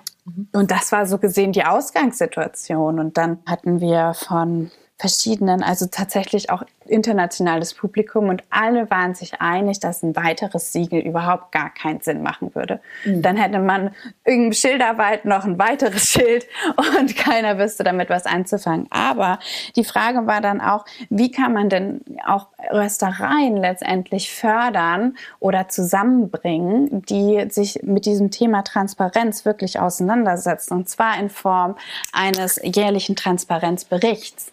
Und 0.51 0.71
das 0.71 0.91
war 0.91 1.05
so 1.05 1.17
gesehen 1.17 1.51
die 1.51 1.63
Ausgangssituation. 1.63 2.99
Und 2.99 3.17
dann 3.17 3.39
hatten 3.45 3.79
wir 3.79 4.13
von 4.13 4.71
verschiedenen, 4.99 5.63
also 5.63 5.85
tatsächlich 5.85 6.49
auch 6.49 6.63
internationales 6.85 7.73
Publikum 7.73 8.27
und 8.27 8.43
alle 8.49 8.89
waren 8.91 9.15
sich 9.15 9.39
einig, 9.39 9.79
dass 9.79 10.03
ein 10.03 10.15
weiteres 10.15 10.73
Siegel 10.73 10.99
überhaupt 10.99 11.53
gar 11.53 11.73
keinen 11.73 12.01
Sinn 12.01 12.21
machen 12.21 12.53
würde. 12.53 12.81
Mhm. 13.05 13.21
Dann 13.21 13.37
hätte 13.37 13.59
man 13.59 13.91
irgendein 14.25 14.53
Schilderwald 14.53 15.23
noch 15.23 15.45
ein 15.45 15.57
weiteres 15.57 16.09
Schild 16.09 16.47
und 16.99 17.15
keiner 17.15 17.57
wüsste 17.57 17.85
damit 17.85 18.09
was 18.09 18.25
anzufangen. 18.25 18.87
Aber 18.89 19.39
die 19.77 19.85
Frage 19.85 20.27
war 20.27 20.41
dann 20.41 20.59
auch, 20.59 20.83
wie 21.09 21.31
kann 21.31 21.53
man 21.53 21.69
denn 21.69 22.01
auch 22.25 22.47
Röstereien 22.69 23.55
letztendlich 23.55 24.33
fördern 24.33 25.15
oder 25.39 25.69
zusammenbringen, 25.69 27.03
die 27.05 27.45
sich 27.49 27.79
mit 27.83 28.05
diesem 28.05 28.31
Thema 28.31 28.63
Transparenz 28.63 29.45
wirklich 29.45 29.79
auseinandersetzen 29.79 30.73
und 30.73 30.89
zwar 30.89 31.17
in 31.17 31.29
Form 31.29 31.77
eines 32.11 32.59
jährlichen 32.61 33.15
Transparenzberichts. 33.15 34.51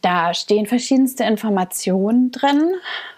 Da 0.00 0.34
stehen 0.34 0.66
verschiedenste 0.66 1.24
Informationen 1.24 2.30
drin, 2.30 2.72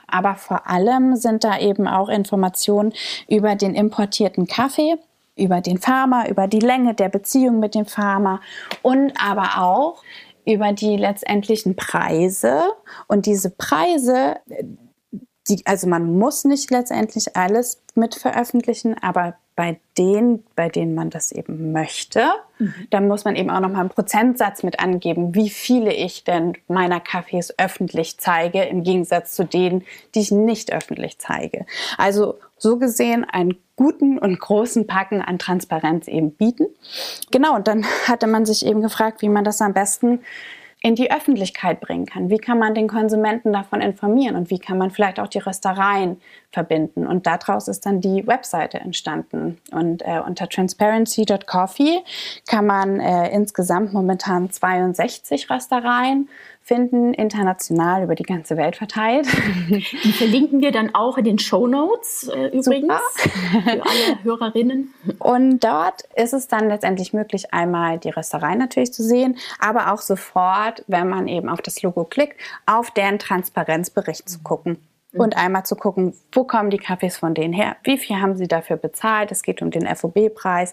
aber 0.07 0.35
vor 0.35 0.69
allem 0.69 1.17
sind 1.17 1.45
da 1.45 1.59
eben 1.59 1.87
auch 1.87 2.09
Informationen 2.09 2.93
über 3.29 3.55
den 3.55 3.75
importierten 3.75 4.47
Kaffee, 4.47 4.97
über 5.37 5.61
den 5.61 5.79
Farmer, 5.79 6.29
über 6.29 6.47
die 6.47 6.61
Länge 6.61 6.95
der 6.95 7.09
Beziehung 7.09 7.61
mit 7.61 7.75
dem 7.75 7.87
Farmer 7.87 8.41
und 8.83 9.13
aber 9.19 9.63
auch 9.63 10.03
über 10.45 10.73
die 10.73 10.97
letztendlichen 10.97 11.77
Preise. 11.77 12.63
Und 13.07 13.27
diese 13.27 13.51
Preise, 13.51 14.37
die, 15.49 15.65
also 15.65 15.87
man 15.87 16.19
muss 16.19 16.45
nicht 16.45 16.71
letztendlich 16.71 17.37
alles 17.37 17.81
mit 17.95 18.15
veröffentlichen, 18.15 18.97
aber 19.01 19.37
bei 19.55 19.79
denen, 19.99 20.45
bei 20.57 20.69
denen 20.69 20.95
man 20.95 21.11
das 21.11 21.31
eben 21.31 21.73
möchte, 21.73 22.27
mhm. 22.59 22.75
dann 22.91 23.07
muss 23.07 23.25
man 23.25 23.37
eben 23.37 23.51
auch 23.51 23.61
nochmal 23.61 23.81
einen 23.81 23.91
Prozentsatz 23.91 24.63
mit 24.63 24.81
angeben, 24.81 25.35
wie 25.35 25.51
viele 25.51 25.93
ich 25.93 26.25
denn 26.25 26.55
meiner 26.69 27.01
Kaffees 27.01 27.59
öffentlich 27.59 28.19
zeige, 28.19 28.63
im 28.63 28.83
Gegensatz 28.83 29.35
zu 29.35 29.45
denen, 29.45 29.85
die 30.15 30.21
ich 30.21 30.31
nicht 30.31 30.73
öffentlich 30.73 31.19
zeige. 31.19 31.67
Also 31.99 32.39
so 32.57 32.79
gesehen 32.79 33.25
einen 33.25 33.59
guten 33.77 34.19
und 34.19 34.39
großen 34.39 34.87
Packen 34.87 35.21
an 35.21 35.39
Transparenz 35.39 36.09
eben 36.09 36.33
bieten. 36.33 36.67
Genau, 37.31 37.55
und 37.55 37.69
dann 37.69 37.85
hatte 38.07 38.27
man 38.27 38.47
sich 38.47 38.65
eben 38.65 38.81
gefragt, 38.81 39.21
wie 39.21 39.29
man 39.29 39.45
das 39.45 39.61
am 39.61 39.75
besten 39.75 40.21
in 40.85 40.97
die 40.97 41.13
Öffentlichkeit 41.13 41.81
bringen 41.81 42.07
kann. 42.07 42.29
Wie 42.29 42.39
kann 42.39 42.59
man 42.59 42.75
den 42.75 42.89
Konsumenten 42.89 43.53
davon 43.53 43.81
informieren 43.81 44.35
und 44.35 44.51
wie 44.51 44.59
kann 44.59 44.79
man 44.79 44.91
vielleicht 44.91 45.21
auch 45.21 45.29
die 45.29 45.39
Röstereien 45.39 46.21
verbinden? 46.51 47.07
Und 47.07 47.27
daraus 47.29 47.69
ist 47.69 47.87
dann 47.87 48.01
die 48.01 48.27
Webseite 48.27 48.81
entstanden. 48.81 49.59
Und 49.71 50.03
äh, 50.03 50.21
unter 50.27 50.49
transparency.coffee 50.49 52.01
kann 52.49 52.67
man 52.67 52.99
äh, 52.99 53.31
insgesamt 53.31 53.93
momentan 53.93 54.51
62 54.51 55.49
Röstereien 55.49 56.29
finden, 56.63 57.13
international 57.13 58.05
über 58.05 58.15
die 58.15 58.23
ganze 58.23 58.57
Welt 58.57 58.77
verteilt. 58.77 59.27
Die 59.69 60.13
verlinken 60.13 60.61
wir 60.61 60.71
dann 60.71 60.95
auch 60.95 61.19
in 61.19 61.25
den 61.25 61.39
Show 61.39 61.67
Notes 61.67 62.29
äh, 62.29 62.47
übrigens 62.49 62.95
für 63.17 63.83
alle 63.83 64.23
Hörerinnen. 64.23 64.95
Und 65.19 65.65
dort 65.65 66.03
ist 66.15 66.33
es 66.33 66.49
dann 66.49 66.69
letztendlich 66.69 67.13
möglich, 67.13 67.53
einmal 67.53 67.99
die 67.99 68.11
Rösterei 68.11 68.55
natürlich 68.55 68.93
zu 68.93 69.03
sehen, 69.03 69.37
aber 69.59 69.93
auch 69.93 70.01
sofort, 70.01 70.85
wenn 70.87 71.09
man 71.09 71.29
eben 71.29 71.49
auf 71.49 71.61
das 71.61 71.83
Logo 71.83 72.05
klickt, 72.05 72.39
auf 72.67 72.91
deren 72.91 73.19
Transparenzbericht 73.19 74.29
zu 74.29 74.41
gucken 74.41 74.79
und 75.15 75.37
einmal 75.37 75.65
zu 75.65 75.77
gucken, 75.77 76.15
wo 76.33 76.45
kommen 76.45 76.71
die 76.71 76.79
Kaffees 76.79 77.19
von 77.19 77.35
denen 77.35 77.53
her, 77.53 77.77
wie 77.85 77.99
viel 77.99 78.17
haben 78.17 78.37
sie 78.37 78.49
dafür 78.49 78.77
bezahlt, 78.77 79.31
es 79.31 79.43
geht 79.43 79.61
um 79.61 79.71
den 79.71 79.87
FOB-Preis 79.87 80.73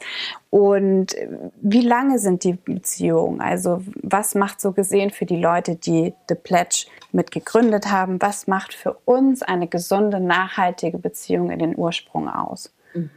und 0.49 1.15
wie 1.61 1.81
lange 1.81 2.19
sind 2.19 2.43
die 2.43 2.53
Beziehungen, 2.53 3.41
also 3.41 3.81
was 4.01 4.35
macht 4.35 4.61
so 4.61 4.71
gesehen 4.71 5.09
für 5.09 5.25
die 5.25 5.41
Leute, 5.41 5.75
die 5.75 6.13
The 6.29 6.35
Pledge 6.35 6.87
mit 7.11 7.31
gegründet 7.31 7.91
haben, 7.91 8.21
was 8.21 8.47
macht 8.47 8.73
für 8.73 8.93
uns 9.05 9.41
eine 9.41 9.67
gesunde, 9.67 10.19
nachhaltige 10.19 10.97
Beziehung 10.97 11.51
in 11.51 11.59
den 11.59 11.77
Ursprung 11.77 12.29
aus. 12.29 12.73
Mhm. 12.93 13.09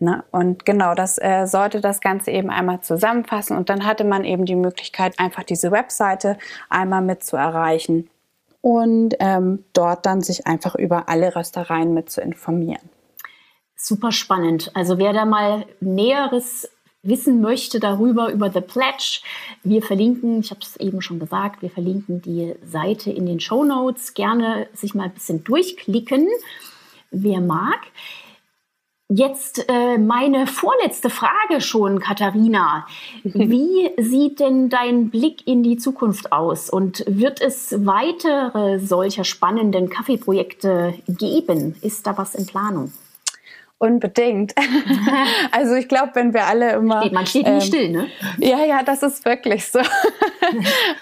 Ne? 0.00 0.22
Und 0.30 0.64
genau, 0.64 0.94
das 0.94 1.18
äh, 1.18 1.46
sollte 1.46 1.80
das 1.80 2.00
Ganze 2.00 2.30
eben 2.30 2.50
einmal 2.50 2.82
zusammenfassen. 2.82 3.56
Und 3.56 3.68
dann 3.68 3.84
hatte 3.84 4.04
man 4.04 4.22
eben 4.22 4.44
die 4.44 4.54
Möglichkeit, 4.54 5.18
einfach 5.18 5.42
diese 5.42 5.72
Webseite 5.72 6.38
einmal 6.68 7.02
mit 7.02 7.24
zu 7.24 7.36
erreichen 7.36 8.08
und 8.60 9.14
ähm, 9.20 9.64
dort 9.72 10.06
dann 10.06 10.20
sich 10.20 10.46
einfach 10.46 10.74
über 10.74 11.08
alle 11.08 11.34
Röstereien 11.34 11.94
mit 11.94 12.10
zu 12.10 12.20
informieren. 12.20 12.90
Super 13.76 14.10
spannend. 14.10 14.70
Also 14.74 14.98
wer 14.98 15.12
da 15.12 15.24
mal 15.24 15.64
Näheres 15.80 16.68
wissen 17.02 17.40
möchte 17.40 17.78
darüber, 17.78 18.32
über 18.32 18.50
The 18.50 18.60
Pledge, 18.60 19.20
wir 19.62 19.82
verlinken, 19.82 20.40
ich 20.40 20.50
habe 20.50 20.60
es 20.62 20.76
eben 20.76 21.00
schon 21.00 21.20
gesagt, 21.20 21.62
wir 21.62 21.70
verlinken 21.70 22.20
die 22.20 22.56
Seite 22.64 23.10
in 23.10 23.26
den 23.26 23.40
Show 23.40 23.64
Notes. 23.64 24.14
Gerne 24.14 24.68
sich 24.72 24.94
mal 24.94 25.04
ein 25.04 25.14
bisschen 25.14 25.44
durchklicken, 25.44 26.26
wer 27.10 27.40
mag. 27.40 27.78
Jetzt 29.10 29.70
äh, 29.70 29.96
meine 29.96 30.46
vorletzte 30.46 31.08
Frage 31.08 31.62
schon, 31.62 31.98
Katharina. 31.98 32.86
Wie 33.24 33.90
sieht 33.96 34.38
denn 34.38 34.68
dein 34.68 35.08
Blick 35.08 35.46
in 35.46 35.62
die 35.62 35.78
Zukunft 35.78 36.30
aus? 36.30 36.68
Und 36.68 37.04
wird 37.06 37.40
es 37.40 37.74
weitere 37.86 38.78
solcher 38.78 39.24
spannenden 39.24 39.88
Kaffeeprojekte 39.88 40.92
geben? 41.08 41.76
Ist 41.80 42.06
da 42.06 42.18
was 42.18 42.34
in 42.34 42.44
Planung? 42.44 42.92
Unbedingt. 43.80 44.56
also 45.52 45.76
ich 45.76 45.86
glaube, 45.86 46.10
wenn 46.14 46.34
wir 46.34 46.46
alle 46.46 46.72
immer. 46.72 47.02
Steht, 47.02 47.12
man 47.12 47.26
steht 47.26 47.46
ähm, 47.46 47.54
nie 47.54 47.60
still, 47.60 47.90
ne? 47.90 48.08
Ja, 48.38 48.64
ja, 48.64 48.82
das 48.82 49.04
ist 49.04 49.24
wirklich 49.24 49.68
so. 49.68 49.78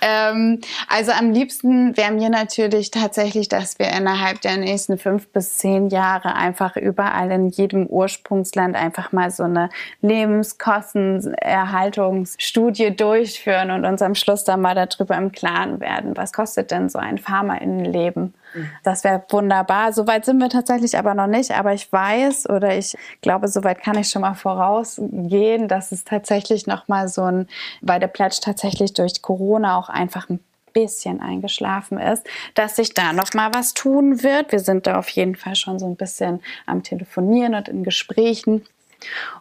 ähm, 0.02 0.60
also 0.86 1.12
am 1.12 1.30
liebsten 1.30 1.96
wäre 1.96 2.12
mir 2.12 2.28
natürlich 2.28 2.90
tatsächlich, 2.90 3.48
dass 3.48 3.78
wir 3.78 3.88
innerhalb 3.88 4.42
der 4.42 4.58
nächsten 4.58 4.98
fünf 4.98 5.28
bis 5.28 5.56
zehn 5.56 5.88
Jahre 5.88 6.34
einfach 6.34 6.76
überall 6.76 7.30
in 7.30 7.48
jedem 7.48 7.86
Ursprungsland 7.86 8.76
einfach 8.76 9.10
mal 9.10 9.30
so 9.30 9.44
eine 9.44 9.70
Lebenskostenerhaltungsstudie 10.02 12.94
durchführen 12.94 13.70
und 13.70 13.86
uns 13.86 14.02
am 14.02 14.14
Schluss 14.14 14.44
dann 14.44 14.60
mal 14.60 14.74
darüber 14.74 15.16
im 15.16 15.32
Klaren 15.32 15.80
werden, 15.80 16.14
was 16.14 16.34
kostet 16.34 16.70
denn 16.70 16.90
so 16.90 16.98
ein 16.98 17.16
Farmerinnenleben? 17.16 18.34
Das 18.82 19.04
wäre 19.04 19.24
wunderbar. 19.28 19.92
Soweit 19.92 20.24
sind 20.24 20.38
wir 20.38 20.48
tatsächlich 20.48 20.98
aber 20.98 21.14
noch 21.14 21.26
nicht. 21.26 21.52
Aber 21.52 21.72
ich 21.72 21.92
weiß 21.92 22.48
oder 22.48 22.76
ich 22.76 22.96
glaube, 23.20 23.48
soweit 23.48 23.82
kann 23.82 23.98
ich 23.98 24.08
schon 24.08 24.22
mal 24.22 24.34
vorausgehen, 24.34 25.68
dass 25.68 25.92
es 25.92 26.04
tatsächlich 26.04 26.66
noch 26.66 26.88
mal 26.88 27.08
so 27.08 27.22
ein, 27.22 27.48
weil 27.80 28.00
der 28.00 28.08
Pledge 28.08 28.38
tatsächlich 28.40 28.94
durch 28.94 29.22
Corona 29.22 29.78
auch 29.78 29.88
einfach 29.88 30.28
ein 30.28 30.40
bisschen 30.72 31.22
eingeschlafen 31.22 31.98
ist, 31.98 32.26
dass 32.54 32.76
sich 32.76 32.92
da 32.92 33.14
noch 33.14 33.32
mal 33.32 33.54
was 33.54 33.72
tun 33.72 34.22
wird. 34.22 34.52
Wir 34.52 34.60
sind 34.60 34.86
da 34.86 34.98
auf 34.98 35.08
jeden 35.08 35.34
Fall 35.34 35.56
schon 35.56 35.78
so 35.78 35.86
ein 35.86 35.96
bisschen 35.96 36.42
am 36.66 36.82
Telefonieren 36.82 37.54
und 37.54 37.68
in 37.68 37.82
Gesprächen. 37.82 38.62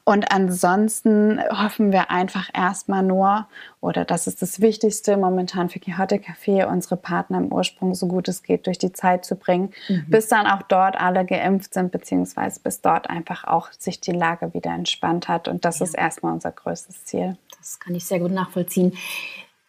Und 0.03 0.31
ansonsten 0.31 1.39
hoffen 1.49 1.91
wir 1.91 2.11
einfach 2.11 2.49
erstmal 2.53 3.03
nur, 3.03 3.47
oder 3.81 4.05
das 4.05 4.27
ist 4.27 4.41
das 4.41 4.61
Wichtigste 4.61 5.17
momentan 5.17 5.69
für 5.69 5.79
Quixote 5.79 6.17
Café, 6.17 6.65
unsere 6.67 6.97
Partner 6.97 7.39
im 7.39 7.51
Ursprung 7.51 7.95
so 7.95 8.07
gut 8.07 8.27
es 8.27 8.43
geht 8.43 8.67
durch 8.67 8.77
die 8.77 8.93
Zeit 8.93 9.25
zu 9.25 9.35
bringen, 9.35 9.71
mhm. 9.87 10.05
bis 10.07 10.27
dann 10.27 10.47
auch 10.47 10.61
dort 10.63 10.99
alle 10.99 11.25
geimpft 11.25 11.73
sind, 11.73 11.91
beziehungsweise 11.91 12.59
bis 12.59 12.81
dort 12.81 13.09
einfach 13.09 13.45
auch 13.45 13.71
sich 13.71 13.99
die 14.01 14.11
Lage 14.11 14.53
wieder 14.53 14.71
entspannt 14.71 15.27
hat. 15.27 15.47
Und 15.47 15.65
das 15.65 15.79
ja. 15.79 15.85
ist 15.85 15.93
erstmal 15.95 16.33
unser 16.33 16.51
größtes 16.51 17.05
Ziel. 17.05 17.37
Das 17.57 17.79
kann 17.79 17.95
ich 17.95 18.05
sehr 18.05 18.19
gut 18.19 18.31
nachvollziehen. 18.31 18.95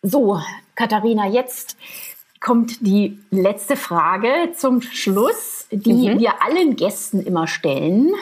So, 0.02 0.40
Katharina, 0.74 1.26
jetzt 1.26 1.76
kommt 2.40 2.86
die 2.86 3.18
letzte 3.30 3.76
Frage 3.76 4.52
zum 4.54 4.82
Schluss, 4.82 5.66
die 5.70 6.10
mhm. 6.10 6.18
wir 6.20 6.42
allen 6.42 6.76
Gästen 6.76 7.20
immer 7.20 7.46
stellen. 7.46 8.12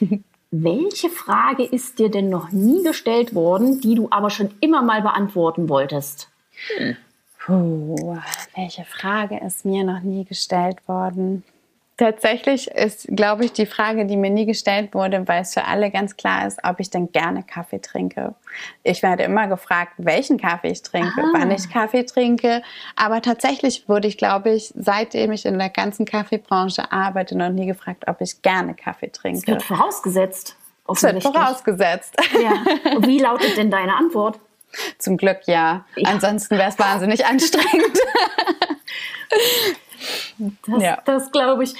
Welche 0.50 1.10
Frage 1.10 1.64
ist 1.64 1.98
dir 1.98 2.10
denn 2.10 2.28
noch 2.28 2.52
nie 2.52 2.82
gestellt 2.82 3.34
worden, 3.34 3.80
die 3.80 3.94
du 3.94 4.08
aber 4.10 4.30
schon 4.30 4.50
immer 4.60 4.82
mal 4.82 5.02
beantworten 5.02 5.68
wolltest? 5.68 6.28
Hm. 6.76 6.96
Puh, 7.38 8.18
welche 8.54 8.84
Frage 8.84 9.38
ist 9.38 9.64
mir 9.64 9.84
noch 9.84 10.00
nie 10.00 10.24
gestellt 10.24 10.86
worden? 10.88 11.44
Tatsächlich 11.98 12.70
ist, 12.70 13.08
glaube 13.08 13.46
ich, 13.46 13.54
die 13.54 13.64
Frage, 13.64 14.04
die 14.04 14.18
mir 14.18 14.28
nie 14.28 14.44
gestellt 14.44 14.92
wurde, 14.92 15.26
weil 15.28 15.40
es 15.40 15.54
für 15.54 15.64
alle 15.64 15.90
ganz 15.90 16.14
klar 16.18 16.46
ist, 16.46 16.58
ob 16.62 16.78
ich 16.78 16.90
denn 16.90 17.10
gerne 17.10 17.42
Kaffee 17.42 17.78
trinke. 17.78 18.34
Ich 18.82 19.02
werde 19.02 19.22
immer 19.22 19.46
gefragt, 19.46 19.92
welchen 19.96 20.38
Kaffee 20.38 20.72
ich 20.72 20.82
trinke, 20.82 21.18
ah. 21.22 21.32
wann 21.32 21.50
ich 21.50 21.70
Kaffee 21.70 22.04
trinke. 22.04 22.60
Aber 22.96 23.22
tatsächlich 23.22 23.88
wurde 23.88 24.08
ich, 24.08 24.18
glaube 24.18 24.50
ich, 24.50 24.74
seitdem 24.76 25.32
ich 25.32 25.46
in 25.46 25.58
der 25.58 25.70
ganzen 25.70 26.04
Kaffeebranche 26.04 26.92
arbeite, 26.92 27.34
noch 27.34 27.48
nie 27.48 27.66
gefragt, 27.66 28.04
ob 28.08 28.20
ich 28.20 28.42
gerne 28.42 28.74
Kaffee 28.74 29.08
trinke. 29.08 29.40
Es 29.40 29.46
wird 29.46 29.62
vorausgesetzt. 29.62 30.54
Es 30.88 31.02
wird 31.02 31.22
vorausgesetzt. 31.22 32.14
Ja. 32.42 32.94
Und 32.94 33.06
wie 33.06 33.20
lautet 33.20 33.56
denn 33.56 33.70
deine 33.70 33.94
Antwort? 33.96 34.38
Zum 34.98 35.16
Glück 35.16 35.40
ja. 35.46 35.86
ja. 35.96 36.10
Ansonsten 36.10 36.58
wäre 36.58 36.68
es 36.68 36.78
wahnsinnig 36.78 37.24
anstrengend. 37.24 37.98
Das, 40.66 40.82
ja. 40.82 40.98
das 41.04 41.32
glaube 41.32 41.64
ich. 41.64 41.74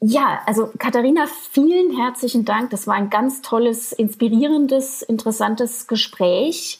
Ja, 0.00 0.40
also 0.46 0.70
Katharina, 0.78 1.26
vielen 1.52 1.96
herzlichen 1.96 2.44
Dank. 2.44 2.70
Das 2.70 2.86
war 2.86 2.94
ein 2.94 3.10
ganz 3.10 3.42
tolles, 3.42 3.92
inspirierendes, 3.92 5.02
interessantes 5.02 5.86
Gespräch. 5.86 6.78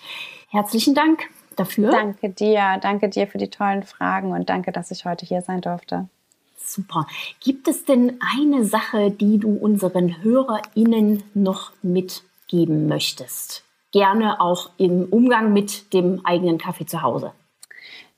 Herzlichen 0.48 0.94
Dank. 0.94 1.28
dafür. 1.56 1.90
Danke 1.90 2.30
dir, 2.30 2.78
danke 2.80 3.08
dir 3.08 3.26
für 3.26 3.38
die 3.38 3.50
tollen 3.50 3.82
Fragen 3.82 4.32
und 4.32 4.48
danke, 4.48 4.72
dass 4.72 4.90
ich 4.90 5.04
heute 5.04 5.26
hier 5.26 5.42
sein 5.42 5.60
durfte. 5.60 6.08
Super. 6.56 7.06
Gibt 7.40 7.68
es 7.68 7.84
denn 7.84 8.18
eine 8.38 8.64
Sache, 8.64 9.10
die 9.10 9.38
du 9.38 9.54
unseren 9.54 10.22
HörerInnen 10.22 11.22
noch 11.34 11.72
mitgeben 11.82 12.88
möchtest? 12.88 13.64
Gerne 13.92 14.40
auch 14.40 14.70
im 14.78 15.04
Umgang 15.04 15.52
mit 15.52 15.92
dem 15.92 16.24
eigenen 16.24 16.58
Kaffee 16.58 16.86
zu 16.86 17.02
Hause. 17.02 17.32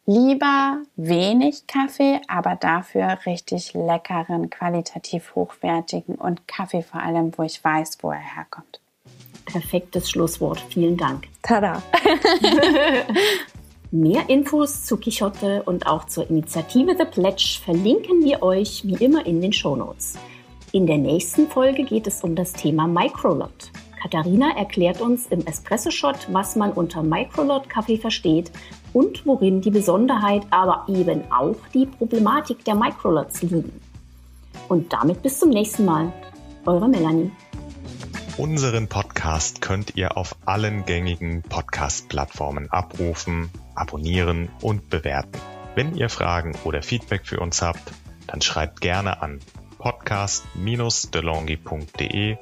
Lieber 0.08 0.82
wenig 0.94 1.66
Kaffee, 1.66 2.20
aber 2.28 2.54
dafür 2.54 3.18
richtig 3.26 3.74
leckeren, 3.74 4.50
qualitativ 4.50 5.34
hochwertigen 5.34 6.14
und 6.14 6.46
Kaffee 6.46 6.82
vor 6.82 7.02
allem, 7.02 7.32
wo 7.36 7.42
ich 7.42 7.62
weiß, 7.62 7.98
wo 8.02 8.12
er 8.12 8.18
herkommt. 8.18 8.80
Perfektes 9.46 10.08
Schlusswort. 10.08 10.60
Vielen 10.68 10.96
Dank. 10.96 11.26
Tada! 11.42 11.82
Mehr 13.90 14.28
Infos 14.28 14.84
zu 14.84 14.96
Quixote 14.96 15.64
und 15.64 15.88
auch 15.88 16.06
zur 16.06 16.30
Initiative 16.30 16.94
The 16.96 17.04
Pledge 17.04 17.58
verlinken 17.64 18.22
wir 18.22 18.44
euch 18.44 18.82
wie 18.84 19.04
immer 19.04 19.26
in 19.26 19.40
den 19.40 19.52
Shownotes. 19.52 20.18
In 20.70 20.86
der 20.86 20.98
nächsten 20.98 21.48
Folge 21.48 21.82
geht 21.82 22.06
es 22.06 22.22
um 22.22 22.36
das 22.36 22.52
Thema 22.52 22.86
Microlot. 22.86 23.72
Katharina 24.00 24.56
erklärt 24.56 25.00
uns 25.00 25.26
im 25.28 25.44
Espresso 25.46 25.90
Shot, 25.90 26.28
was 26.30 26.54
man 26.54 26.72
unter 26.72 27.02
Microlot 27.02 27.68
Kaffee 27.68 27.98
versteht 27.98 28.52
und 28.96 29.26
worin 29.26 29.60
die 29.60 29.70
Besonderheit, 29.70 30.46
aber 30.48 30.86
eben 30.88 31.30
auch 31.30 31.56
die 31.74 31.84
Problematik 31.84 32.64
der 32.64 32.74
Microlots 32.74 33.42
liegen. 33.42 33.78
Und 34.68 34.90
damit 34.90 35.22
bis 35.22 35.38
zum 35.38 35.50
nächsten 35.50 35.84
Mal. 35.84 36.10
Eure 36.64 36.88
Melanie. 36.88 37.30
Unseren 38.38 38.88
Podcast 38.88 39.60
könnt 39.60 39.96
ihr 39.96 40.16
auf 40.16 40.34
allen 40.46 40.86
gängigen 40.86 41.42
Podcast-Plattformen 41.42 42.70
abrufen, 42.70 43.50
abonnieren 43.74 44.48
und 44.62 44.88
bewerten. 44.88 45.38
Wenn 45.74 45.94
ihr 45.94 46.08
Fragen 46.08 46.56
oder 46.64 46.82
Feedback 46.82 47.26
für 47.26 47.40
uns 47.40 47.60
habt, 47.60 47.92
dann 48.26 48.40
schreibt 48.40 48.80
gerne 48.80 49.20
an 49.20 49.40
podcast-delongi.de 49.76 52.38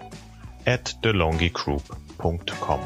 at 0.65 1.05
delongigroup.com. 1.05 2.79